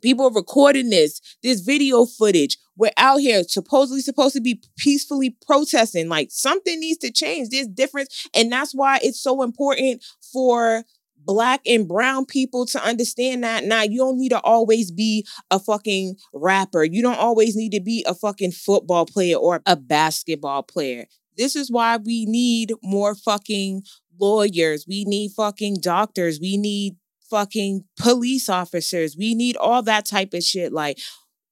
[0.00, 2.58] people are recording this this video footage.
[2.76, 6.08] We're out here supposedly supposed to be peacefully protesting.
[6.08, 7.50] Like something needs to change.
[7.50, 8.26] There's difference.
[8.34, 10.84] And that's why it's so important for
[11.24, 15.58] black and brown people to understand that now you don't need to always be a
[15.58, 16.84] fucking rapper.
[16.84, 21.06] You don't always need to be a fucking football player or a basketball player.
[21.36, 23.82] This is why we need more fucking
[24.18, 24.84] lawyers.
[24.86, 26.38] We need fucking doctors.
[26.40, 26.96] We need
[27.30, 30.98] fucking police officers we need all that type of shit like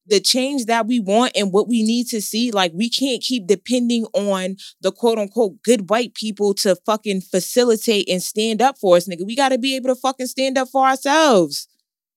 [0.09, 3.47] the change that we want and what we need to see, like we can't keep
[3.47, 8.97] depending on the quote unquote good white people to fucking facilitate and stand up for
[8.97, 9.27] us, nigga.
[9.27, 11.69] We gotta be able to fucking stand up for ourselves.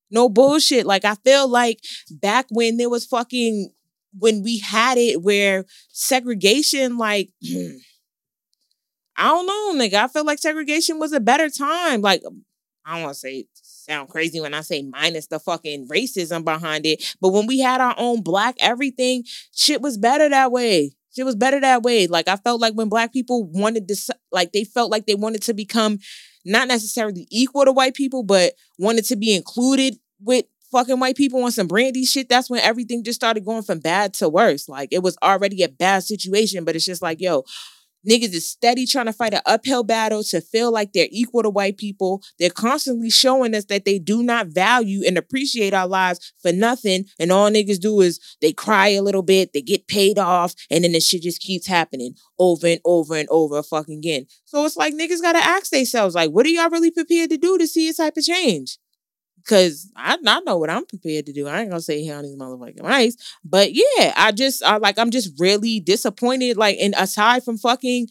[0.09, 0.85] No bullshit.
[0.85, 3.71] Like I feel like back when there was fucking
[4.17, 7.29] when we had it where segregation, like
[9.17, 9.95] I don't know, nigga.
[9.95, 12.01] I feel like segregation was a better time.
[12.01, 12.23] Like
[12.85, 16.85] I don't want to say sound crazy when I say minus the fucking racism behind
[16.85, 17.15] it.
[17.21, 19.23] But when we had our own black everything,
[19.53, 20.91] shit was better that way.
[21.15, 22.07] Shit was better that way.
[22.07, 25.41] Like I felt like when black people wanted to, like they felt like they wanted
[25.43, 25.99] to become
[26.45, 31.43] not necessarily equal to white people, but wanted to be included with fucking white people
[31.43, 32.29] on some brandy shit.
[32.29, 34.69] That's when everything just started going from bad to worse.
[34.69, 37.43] Like it was already a bad situation, but it's just like, yo,
[38.07, 41.49] Niggas is steady trying to fight an uphill battle to feel like they're equal to
[41.49, 42.21] white people.
[42.39, 47.05] They're constantly showing us that they do not value and appreciate our lives for nothing.
[47.19, 50.83] And all niggas do is they cry a little bit, they get paid off, and
[50.83, 54.25] then the shit just keeps happening over and over and over fucking again.
[54.45, 57.57] So it's like niggas gotta ask themselves, like, what are y'all really prepared to do
[57.57, 58.77] to see a type of change?
[59.47, 61.47] Cause I, I know what I'm prepared to do.
[61.47, 64.99] I ain't gonna say here on these motherfucking mics, but yeah, I just I like
[64.99, 66.57] I'm just really disappointed.
[66.57, 68.07] Like, and aside from fucking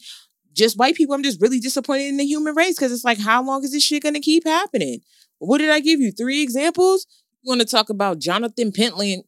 [0.53, 3.43] just white people, I'm just really disappointed in the human race because it's like, how
[3.43, 4.99] long is this shit gonna keep happening?
[5.39, 6.11] What did I give you?
[6.11, 7.07] Three examples?
[7.41, 9.23] You want to talk about Jonathan Pentland,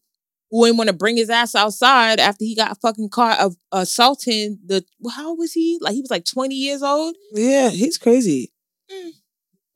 [0.52, 4.60] who didn't want to bring his ass outside after he got fucking caught of assaulting
[4.64, 4.86] the
[5.16, 5.80] how was he?
[5.82, 7.16] Like he was like 20 years old.
[7.32, 8.52] Yeah, he's crazy.
[8.92, 9.12] Mm.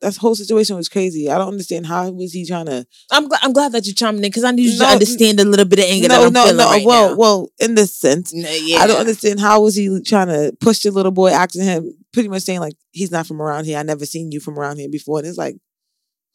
[0.00, 1.28] That whole situation was crazy.
[1.28, 4.22] I don't understand how was he trying to I'm glad I'm glad that you're chiming
[4.22, 6.26] in because I need you No, to understand a little bit of anger that no,
[6.26, 6.64] I'm no, feeling no.
[6.70, 7.16] right well, now.
[7.16, 8.78] well, in this sense, No, yeah.
[8.78, 12.28] I don't understand how was he trying to push the little boy, asking him, pretty
[12.28, 13.76] much saying like he's not from around here.
[13.78, 15.56] I never seen you from around here before, and it's like,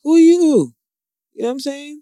[0.03, 0.74] who are you?
[1.34, 2.01] You know what I'm saying?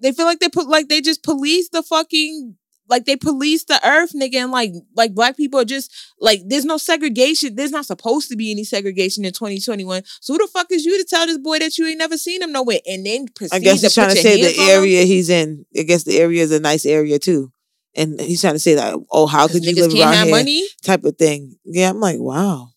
[0.00, 2.57] They feel like they put like they just police the fucking
[2.88, 6.64] like they police the earth, nigga, and like like black people are just like there's
[6.64, 7.54] no segregation.
[7.54, 10.02] There's not supposed to be any segregation in 2021.
[10.20, 12.42] So who the fuck is you to tell this boy that you ain't never seen
[12.42, 15.02] him nowhere and then proceed I guess to he's trying put to say the area
[15.02, 15.66] he's in.
[15.76, 17.52] I guess the area is a nice area too,
[17.94, 20.34] and he's trying to say that, oh, how could you live around here?
[20.34, 20.66] money.
[20.82, 21.56] Type of thing.
[21.64, 22.70] Yeah, I'm like, wow.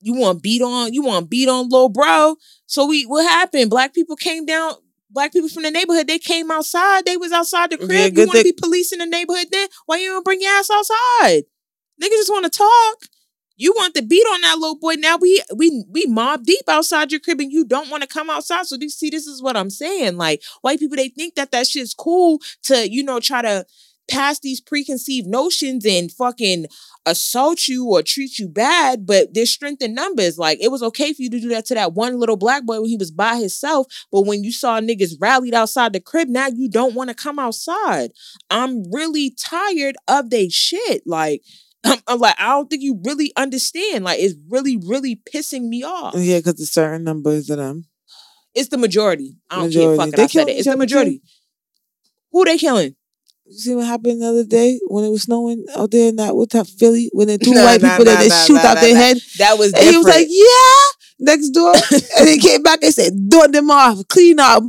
[0.00, 2.36] You want beat on, you want beat on little bro.
[2.66, 3.70] So we what happened?
[3.70, 4.74] Black people came down.
[5.16, 7.06] Black people from the neighborhood, they came outside.
[7.06, 7.90] They was outside the crib.
[7.90, 9.66] Yeah, you want to be policing the neighborhood then?
[9.86, 11.44] Why you don't bring your ass outside?
[12.02, 13.08] Niggas just want to talk.
[13.56, 14.96] You want the beat on that little boy.
[14.98, 18.28] Now we we we mob deep outside your crib and you don't want to come
[18.28, 18.66] outside.
[18.66, 20.18] So do you see this is what I'm saying.
[20.18, 23.64] Like white people, they think that that shit's cool to, you know, try to
[24.08, 26.66] pass these preconceived notions and fucking
[27.04, 30.38] assault you or treat you bad, but there's strength in numbers.
[30.38, 32.80] Like it was okay for you to do that to that one little black boy
[32.80, 36.48] when he was by himself, but when you saw niggas rallied outside the crib, now
[36.48, 38.10] you don't want to come outside.
[38.50, 41.02] I'm really tired of they shit.
[41.06, 41.42] Like
[41.84, 44.04] I'm, I'm like, I don't think you really understand.
[44.04, 46.14] Like it's really, really pissing me off.
[46.16, 47.86] Yeah, because there's certain numbers of them.
[48.54, 49.36] It's the majority.
[49.50, 49.96] I don't Majority.
[49.98, 50.06] care.
[50.06, 50.16] Fuck.
[50.16, 50.52] They I said it.
[50.52, 50.78] It's the other, too?
[50.78, 51.22] majority.
[52.32, 52.96] Who they killing?
[53.50, 56.50] See what happened the other day when it was snowing out there in that what
[56.50, 58.96] that Philly when the two Nah, white nah, people that nah, they shoot out their
[58.96, 60.80] head That was and he was like, yeah,
[61.20, 61.72] next door,
[62.18, 64.62] and they came back and said, "Done them off, clean up,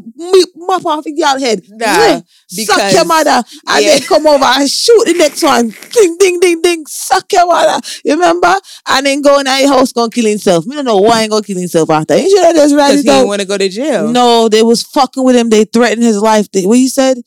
[0.55, 2.21] mop- off y'all head, Nah, Yeah.
[2.49, 3.97] suck your mother," and yeah.
[3.97, 7.81] then come over and shoot the next one, ding, ding, ding, ding, suck your mother.
[8.05, 8.53] You remember?
[8.87, 10.65] And then go in your house, gonna kill himself.
[10.67, 12.13] We don't know why he gonna kill himself after.
[12.13, 14.07] Ain't you should have just write Because he didn't want to go to jail.
[14.11, 15.49] No, they was fucking with him.
[15.49, 16.49] They threatened his life.
[16.51, 17.17] They, what he said,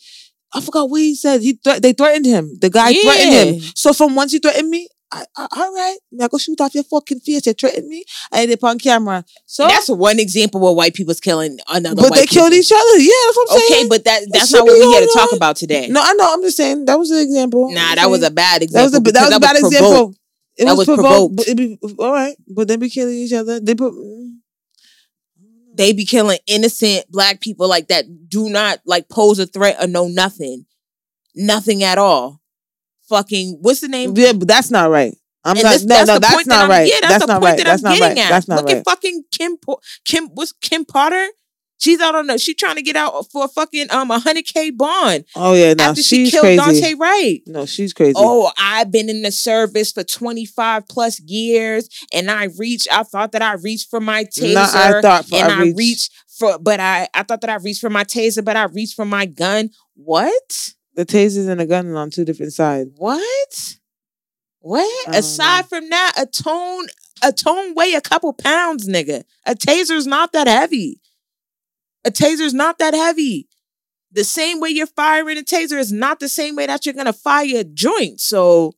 [0.52, 1.40] I forgot what he said.
[1.42, 2.56] He they threatened him.
[2.60, 3.60] The guy threatened him.
[3.74, 6.84] So from once you threatened me, I, I, all right, I go shoot off your
[6.84, 7.44] fucking face.
[7.46, 8.04] You threatened me.
[8.30, 9.24] I did it on camera.
[9.44, 12.00] So, That's one example where white people's killing another.
[12.00, 12.98] but they killed each other.
[12.98, 13.80] Yeah, that's what I'm Okay, saying.
[13.80, 15.88] Okay, but that that's not what we here to talk about today.
[15.88, 16.32] no, I know.
[16.32, 17.72] I'm just saying that was an example.
[17.72, 19.00] Nah, that was a bad that example.
[19.00, 19.74] was a that was a bad provoked.
[19.74, 20.14] example.
[20.56, 21.36] It That was, was provoked.
[21.38, 21.56] provoked.
[21.56, 23.58] Be, all right, but they be killing each other.
[23.58, 23.92] They put.
[25.80, 28.04] They be killing innocent black people like that.
[28.28, 30.66] Do not like pose a threat or know nothing,
[31.34, 32.42] nothing at all.
[33.08, 34.12] Fucking what's the name?
[34.14, 35.16] Yeah, but that's not right.
[35.42, 35.72] I'm And not.
[35.72, 36.86] this- no, no, the that's point that not I'm- right.
[36.86, 37.56] Yeah, that's, that's the not point right.
[37.56, 38.24] that That's I'm not getting right.
[38.26, 38.30] at.
[38.30, 38.76] That's not Look right.
[38.76, 39.56] at fucking Kim.
[40.04, 41.26] Kim what's Kim Potter?
[41.80, 42.38] She's out on the.
[42.38, 45.74] She trying to get out for a fucking um a hundred k bond Oh yeah,
[45.74, 46.82] no, after she she's killed crazy.
[46.82, 47.42] Daunte Wright.
[47.46, 48.14] No, she's crazy.
[48.16, 53.32] Oh, I've been in the service for 25 plus years and I reached, I thought
[53.32, 54.56] that I reached for my taser.
[54.56, 55.78] I thought for, and I I reached.
[55.78, 58.94] reached for, but I, I thought that I reached for my taser, but I reached
[58.94, 59.70] for my gun.
[59.94, 60.74] What?
[60.94, 62.90] the tasers and the gun are on two different sides.
[62.96, 63.76] What?
[64.60, 65.14] What?
[65.14, 66.86] Aside from that, a tone,
[67.22, 69.24] a tone weigh a couple pounds, nigga.
[69.46, 71.00] A taser's not that heavy.
[72.04, 73.48] A taser's not that heavy.
[74.12, 77.12] The same way you're firing a taser is not the same way that you're gonna
[77.12, 78.20] fire a joint.
[78.20, 78.72] So,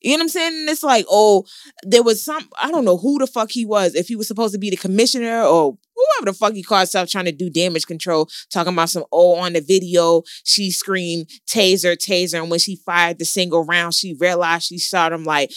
[0.00, 0.54] you know what I'm saying?
[0.60, 1.44] And it's like, oh,
[1.82, 4.52] there was some, I don't know who the fuck he was, if he was supposed
[4.52, 7.86] to be the commissioner or whoever the fuck he called himself trying to do damage
[7.86, 12.40] control, talking about some, oh, on the video, she screamed, taser, taser.
[12.40, 15.50] And when she fired the single round, she realized she shot him like,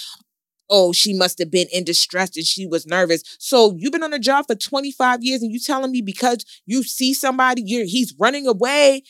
[0.69, 3.23] oh, she must have been in distress and she was nervous.
[3.39, 6.83] So you've been on a job for 25 years and you telling me because you
[6.83, 9.03] see somebody, you're he's running away,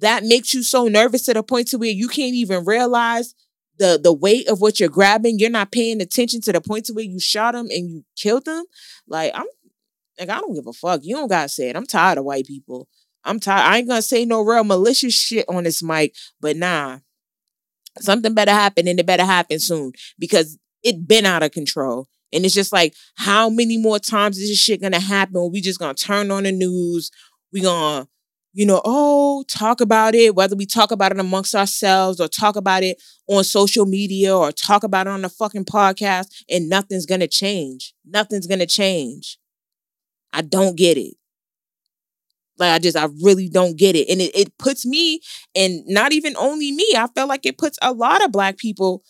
[0.00, 3.34] that makes you so nervous to the point to where you can't even realize
[3.78, 5.38] the the weight of what you're grabbing.
[5.38, 8.46] You're not paying attention to the point to where you shot him and you killed
[8.46, 8.64] him.
[9.08, 9.46] Like I'm
[10.18, 11.00] like I don't give a fuck.
[11.02, 11.76] You don't gotta say it.
[11.76, 12.88] I'm tired of white people.
[13.24, 13.66] I'm tired.
[13.66, 16.98] I ain't gonna say no real malicious shit on this mic, but nah.
[17.98, 22.08] Something better happen and it better happen soon because it been out of control.
[22.32, 25.50] And it's just like, how many more times is this shit gonna happen?
[25.52, 27.10] We just gonna turn on the news.
[27.52, 28.06] We gonna,
[28.52, 32.56] you know, oh, talk about it, whether we talk about it amongst ourselves or talk
[32.56, 37.06] about it on social media or talk about it on the fucking podcast, and nothing's
[37.06, 37.94] gonna change.
[38.06, 39.38] Nothing's gonna change.
[40.32, 41.14] I don't get it.
[42.58, 44.08] Like I just, I really don't get it.
[44.08, 45.20] And it, it puts me,
[45.56, 49.02] and not even only me, I feel like it puts a lot of black people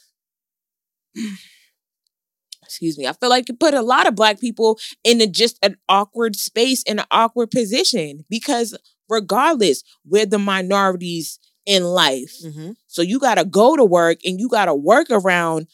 [2.70, 5.58] excuse me, I feel like it put a lot of black people in a, just
[5.60, 12.32] an awkward space, in an awkward position, because regardless, we're the minorities in life.
[12.44, 12.72] Mm-hmm.
[12.86, 15.66] So you got to go to work and you got to work around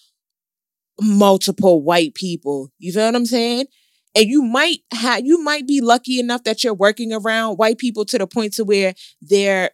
[1.01, 2.72] multiple white people.
[2.78, 3.66] You feel what I'm saying?
[4.14, 8.07] And you might have, you might be lucky enough that you're working around white people
[8.07, 9.70] to the point to where they're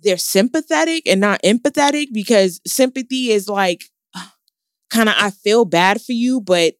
[0.00, 3.84] they're sympathetic and not empathetic because sympathy is like
[4.90, 6.74] kind of I feel bad for you, but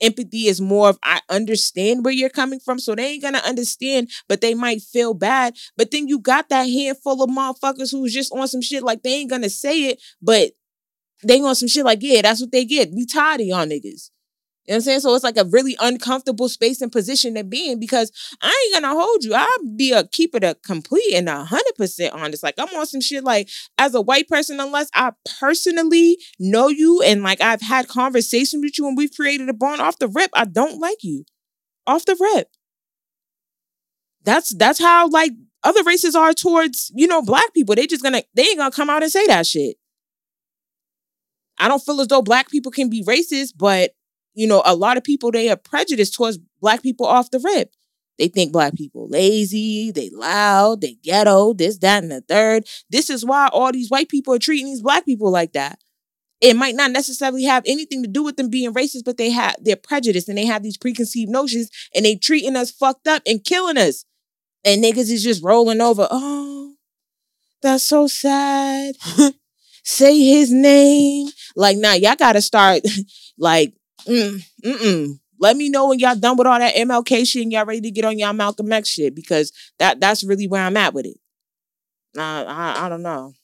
[0.00, 2.78] empathy is more of I understand where you're coming from.
[2.78, 5.56] So they ain't gonna understand, but they might feel bad.
[5.76, 9.14] But then you got that handful of motherfuckers who's just on some shit like they
[9.14, 10.52] ain't gonna say it, but
[11.22, 12.90] they on some shit like, yeah, that's what they get.
[12.92, 14.10] We tired of y'all niggas.
[14.66, 15.00] You know what I'm saying?
[15.00, 18.10] So it's like a really uncomfortable space and position to be in because
[18.42, 19.32] I ain't gonna hold you.
[19.32, 19.46] I'll
[19.76, 22.42] be a keep it a complete and a hundred percent honest.
[22.42, 23.48] Like I'm on some shit like
[23.78, 28.76] as a white person, unless I personally know you and like I've had conversations with
[28.76, 31.24] you and we've created a bond off the rip, I don't like you.
[31.86, 32.48] Off the rip.
[34.24, 35.30] That's that's how like
[35.62, 37.76] other races are towards, you know, black people.
[37.76, 39.76] They just gonna they ain't gonna come out and say that shit.
[41.58, 43.92] I don't feel as though black people can be racist, but
[44.36, 47.72] you know, a lot of people they are prejudiced towards black people off the rip.
[48.18, 52.66] They think black people lazy, they loud, they ghetto, this, that, and the third.
[52.88, 55.80] This is why all these white people are treating these black people like that.
[56.40, 59.56] It might not necessarily have anything to do with them being racist, but they have
[59.60, 63.42] they're prejudiced and they have these preconceived notions and they treating us fucked up and
[63.44, 64.04] killing us.
[64.64, 66.06] And niggas is just rolling over.
[66.10, 66.74] Oh,
[67.62, 68.96] that's so sad.
[69.84, 71.28] Say his name.
[71.54, 72.82] Like, nah, y'all gotta start
[73.38, 73.74] like,
[74.06, 75.18] mm, mm-mm.
[75.38, 77.90] Let me know when y'all done with all that MLK shit and y'all ready to
[77.90, 81.18] get on y'all Malcolm X shit because that that's really where I'm at with it.
[82.14, 83.34] Nah, I, I don't know.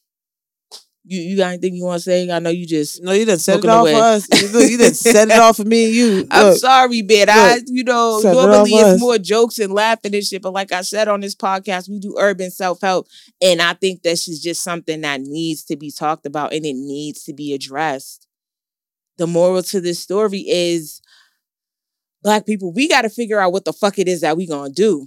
[1.04, 2.30] You you got anything you want to say?
[2.30, 3.02] I know you just.
[3.02, 3.92] No, you done set it off away.
[3.92, 4.28] for us.
[4.40, 6.28] You, look, you done set it off for me and you.
[6.30, 7.28] I'm sorry, man.
[7.28, 9.00] I you know it normally it's us.
[9.00, 12.16] more jokes and laughing and shit, but like I said on this podcast, we do
[12.18, 13.08] urban self help,
[13.42, 16.74] and I think this is just something that needs to be talked about and it
[16.74, 18.28] needs to be addressed.
[19.22, 21.00] The moral to this story is,
[22.24, 24.72] black people, we got to figure out what the fuck it is that we gonna
[24.72, 25.06] do,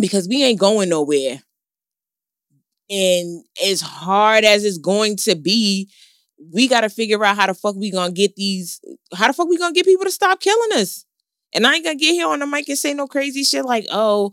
[0.00, 1.40] because we ain't going nowhere.
[2.90, 5.88] And as hard as it's going to be,
[6.52, 8.80] we got to figure out how the fuck we gonna get these
[9.14, 11.04] how the fuck we gonna get people to stop killing us?
[11.54, 13.86] And I ain't gonna get here on the mic and say no crazy shit like,
[13.92, 14.32] oh,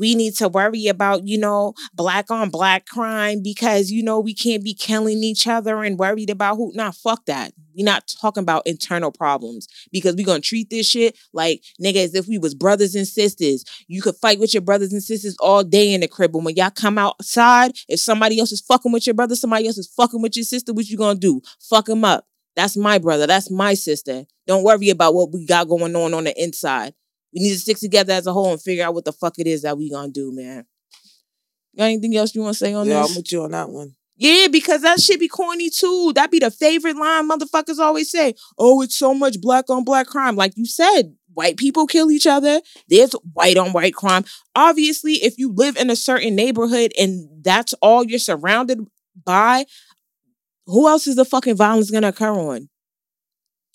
[0.00, 4.34] we need to worry about, you know, black on black crime because, you know, we
[4.34, 6.72] can't be killing each other and worried about who.
[6.74, 7.52] Nah, fuck that.
[7.76, 12.14] we not talking about internal problems because we gonna treat this shit like, nigga, as
[12.14, 13.62] if we was brothers and sisters.
[13.88, 16.56] You could fight with your brothers and sisters all day in the crib, but when
[16.56, 20.22] y'all come outside, if somebody else is fucking with your brother, somebody else is fucking
[20.22, 21.42] with your sister, what you gonna do?
[21.60, 22.24] Fuck them up.
[22.56, 23.26] That's my brother.
[23.26, 24.24] That's my sister.
[24.46, 26.94] Don't worry about what we got going on on the inside.
[27.34, 29.46] We need to stick together as a whole and figure out what the fuck it
[29.46, 30.66] is that we gonna do, man.
[31.76, 33.10] Got anything else you want to say on yeah, this?
[33.10, 33.94] I'm with you on that one.
[34.16, 36.12] Yeah, because that shit be corny too.
[36.14, 38.34] That be the favorite line motherfuckers always say.
[38.58, 40.36] Oh, it's so much black on black crime.
[40.36, 42.60] Like you said, white people kill each other.
[42.88, 44.24] There's white on white crime.
[44.54, 48.86] Obviously, if you live in a certain neighborhood and that's all you're surrounded
[49.24, 49.64] by,
[50.66, 52.68] who else is the fucking violence gonna occur on?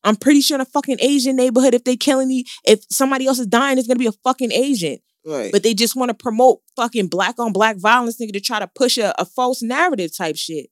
[0.06, 3.40] I'm pretty sure in a fucking Asian neighborhood, if they killing me, if somebody else
[3.40, 5.52] is dying, it's gonna be a fucking Asian Right.
[5.52, 8.68] but they just want to promote fucking black on black violence, nigga, to try to
[8.68, 10.68] push a, a false narrative type shit.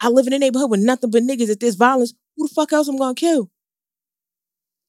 [0.00, 1.48] I live in a neighborhood with nothing but niggas.
[1.48, 3.50] If there's violence, who the fuck else I'm gonna kill?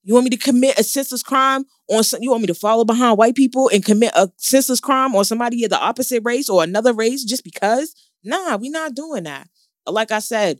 [0.03, 2.85] You want me to commit a senseless crime on some, you want me to follow
[2.85, 6.63] behind white people and commit a senseless crime on somebody of the opposite race or
[6.63, 7.93] another race just because?
[8.23, 9.49] Nah, we not doing that.
[9.85, 10.59] Like I said,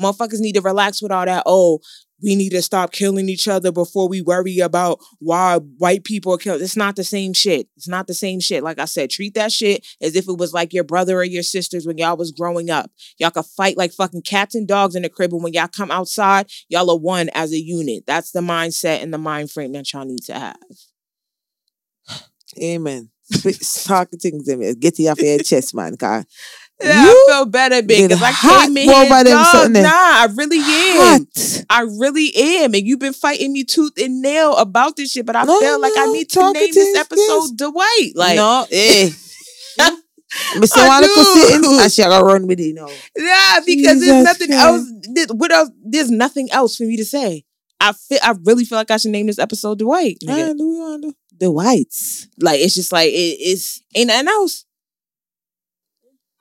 [0.00, 1.42] motherfuckers need to relax with all that.
[1.46, 1.80] Oh,
[2.22, 6.38] we need to stop killing each other before we worry about why white people are
[6.38, 6.62] killed.
[6.62, 7.68] It's not the same shit.
[7.76, 8.62] It's not the same shit.
[8.62, 11.42] Like I said, treat that shit as if it was like your brother or your
[11.42, 12.90] sisters when y'all was growing up.
[13.18, 15.90] Y'all could fight like fucking cats and dogs in the crib, but when y'all come
[15.90, 18.04] outside, y'all are one as a unit.
[18.06, 20.56] That's the mindset and the mind frame that y'all need to have.
[22.62, 23.10] Amen.
[23.84, 24.74] Talking in me.
[24.74, 25.96] Get it off your chest, man.
[25.96, 26.24] Cause
[26.82, 29.70] Yeah, You I feel better because I came in here, dog.
[29.72, 31.26] Nah, I really am.
[31.26, 31.64] hot.
[31.70, 32.74] I really am.
[32.74, 35.80] And you've been fighting me tooth and nail about this shit, but I No, feel
[35.80, 37.56] like I need to name this episode.
[37.56, 38.12] Dwight.
[38.16, 39.10] Like, no, eh.
[40.56, 40.78] Mr.
[40.78, 41.24] I do.
[41.48, 42.88] sitting she gotta run with it now.
[43.16, 44.92] Yeah, because Jesus there's nothing else.
[45.12, 45.70] there- What else?
[45.84, 47.44] There's nothing else for me to say.
[47.80, 48.18] I feel.
[48.22, 50.18] I really feel like I should name this episode Dwight.
[50.24, 50.30] nigga.
[50.40, 51.14] Alright, do what do?
[51.38, 52.28] The whites.
[52.40, 54.64] Like it's just like it, it's ain't nothing else.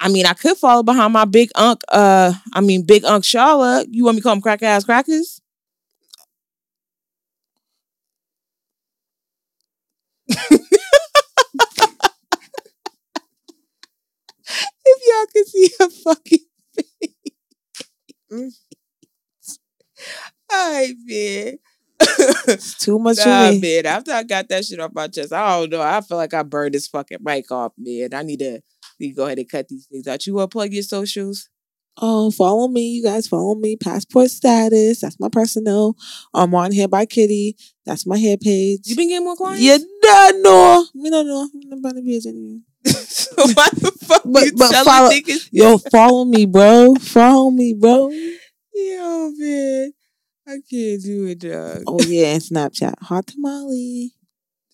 [0.03, 1.81] I mean, I could follow behind my big unk.
[1.89, 3.87] Uh, I mean, big unk Charlotte.
[3.91, 5.41] You want me to call him crack ass crackers?
[10.29, 10.69] if
[14.85, 16.39] y'all could see her fucking
[16.75, 17.13] face.
[20.51, 21.57] All right, man.
[22.47, 23.59] It's too much Nah, for me.
[23.61, 23.85] man.
[23.85, 25.81] After I got that shit off my chest, I don't know.
[25.81, 28.13] I feel like I burned this fucking mic off, man.
[28.13, 28.61] I need to
[29.09, 30.25] we go ahead and cut these things out.
[30.25, 31.49] You want to plug your socials?
[32.01, 33.27] Oh, follow me, you guys.
[33.27, 33.75] Follow me.
[33.75, 35.01] Passport status.
[35.01, 35.95] That's my personal.
[36.33, 37.55] I'm on here by Kitty.
[37.85, 38.79] That's my hair page.
[38.85, 39.61] You been getting more clients?
[39.61, 40.85] You don't know.
[40.95, 41.47] Me don't know.
[41.53, 42.61] Nobody page anymore.
[42.85, 45.49] so why the fuck But- you but follow- niggas?
[45.51, 46.95] Yo, follow me, bro.
[46.95, 48.09] Follow me, bro.
[48.09, 48.37] Yo,
[48.99, 49.91] oh, man.
[50.47, 51.83] I can't do it, dog.
[51.87, 52.95] Oh yeah, and Snapchat.
[53.03, 54.11] Hot tamale.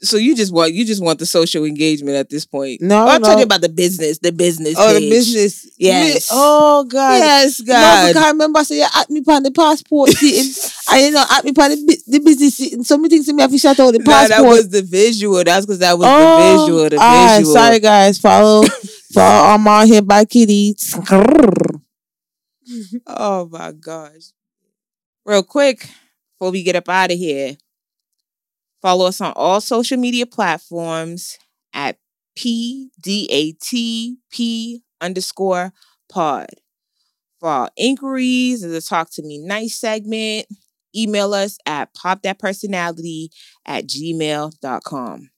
[0.01, 2.81] So you just want you just want the social engagement at this point.
[2.81, 3.27] No, Oh, I'm no.
[3.27, 4.75] talking about the business, the business.
[4.77, 5.69] Oh, the business.
[5.77, 6.29] Yes.
[6.31, 7.17] Oh God.
[7.17, 8.07] Yes, No, God.
[8.07, 10.53] because I remember I said, yeah, at me on the passport sitting.
[10.89, 12.83] I you know, at me on the, the business sitting.
[12.85, 14.29] So many things to me have to shout out the passport.
[14.41, 15.43] that was the visual.
[15.43, 16.89] That's because that was Oh, the visual.
[16.89, 17.53] The alright, visual.
[17.55, 18.17] sorry guys.
[18.19, 18.63] Follow
[19.13, 20.75] follow I'm on here by Kitty.
[23.07, 24.31] Oh my gosh.
[25.25, 25.89] Real quick,
[26.39, 27.57] before we get up out of here,
[28.81, 31.37] follow us on all social media platforms
[31.73, 31.97] at
[32.37, 34.17] PDATP
[35.01, 35.73] underscore
[36.09, 36.47] pod.
[37.39, 40.47] For all inquiries and the Talk to Me Nice segment,
[40.95, 43.29] email us at popthatpersonality
[43.65, 45.29] at gmail.com.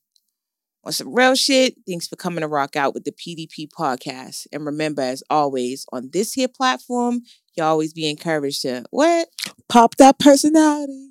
[0.83, 4.47] On some real shit, thanks for coming to rock out with the PDP podcast.
[4.51, 7.21] And remember, as always, on this here platform,
[7.55, 9.27] you always be encouraged to what?
[9.69, 11.10] Pop that personality.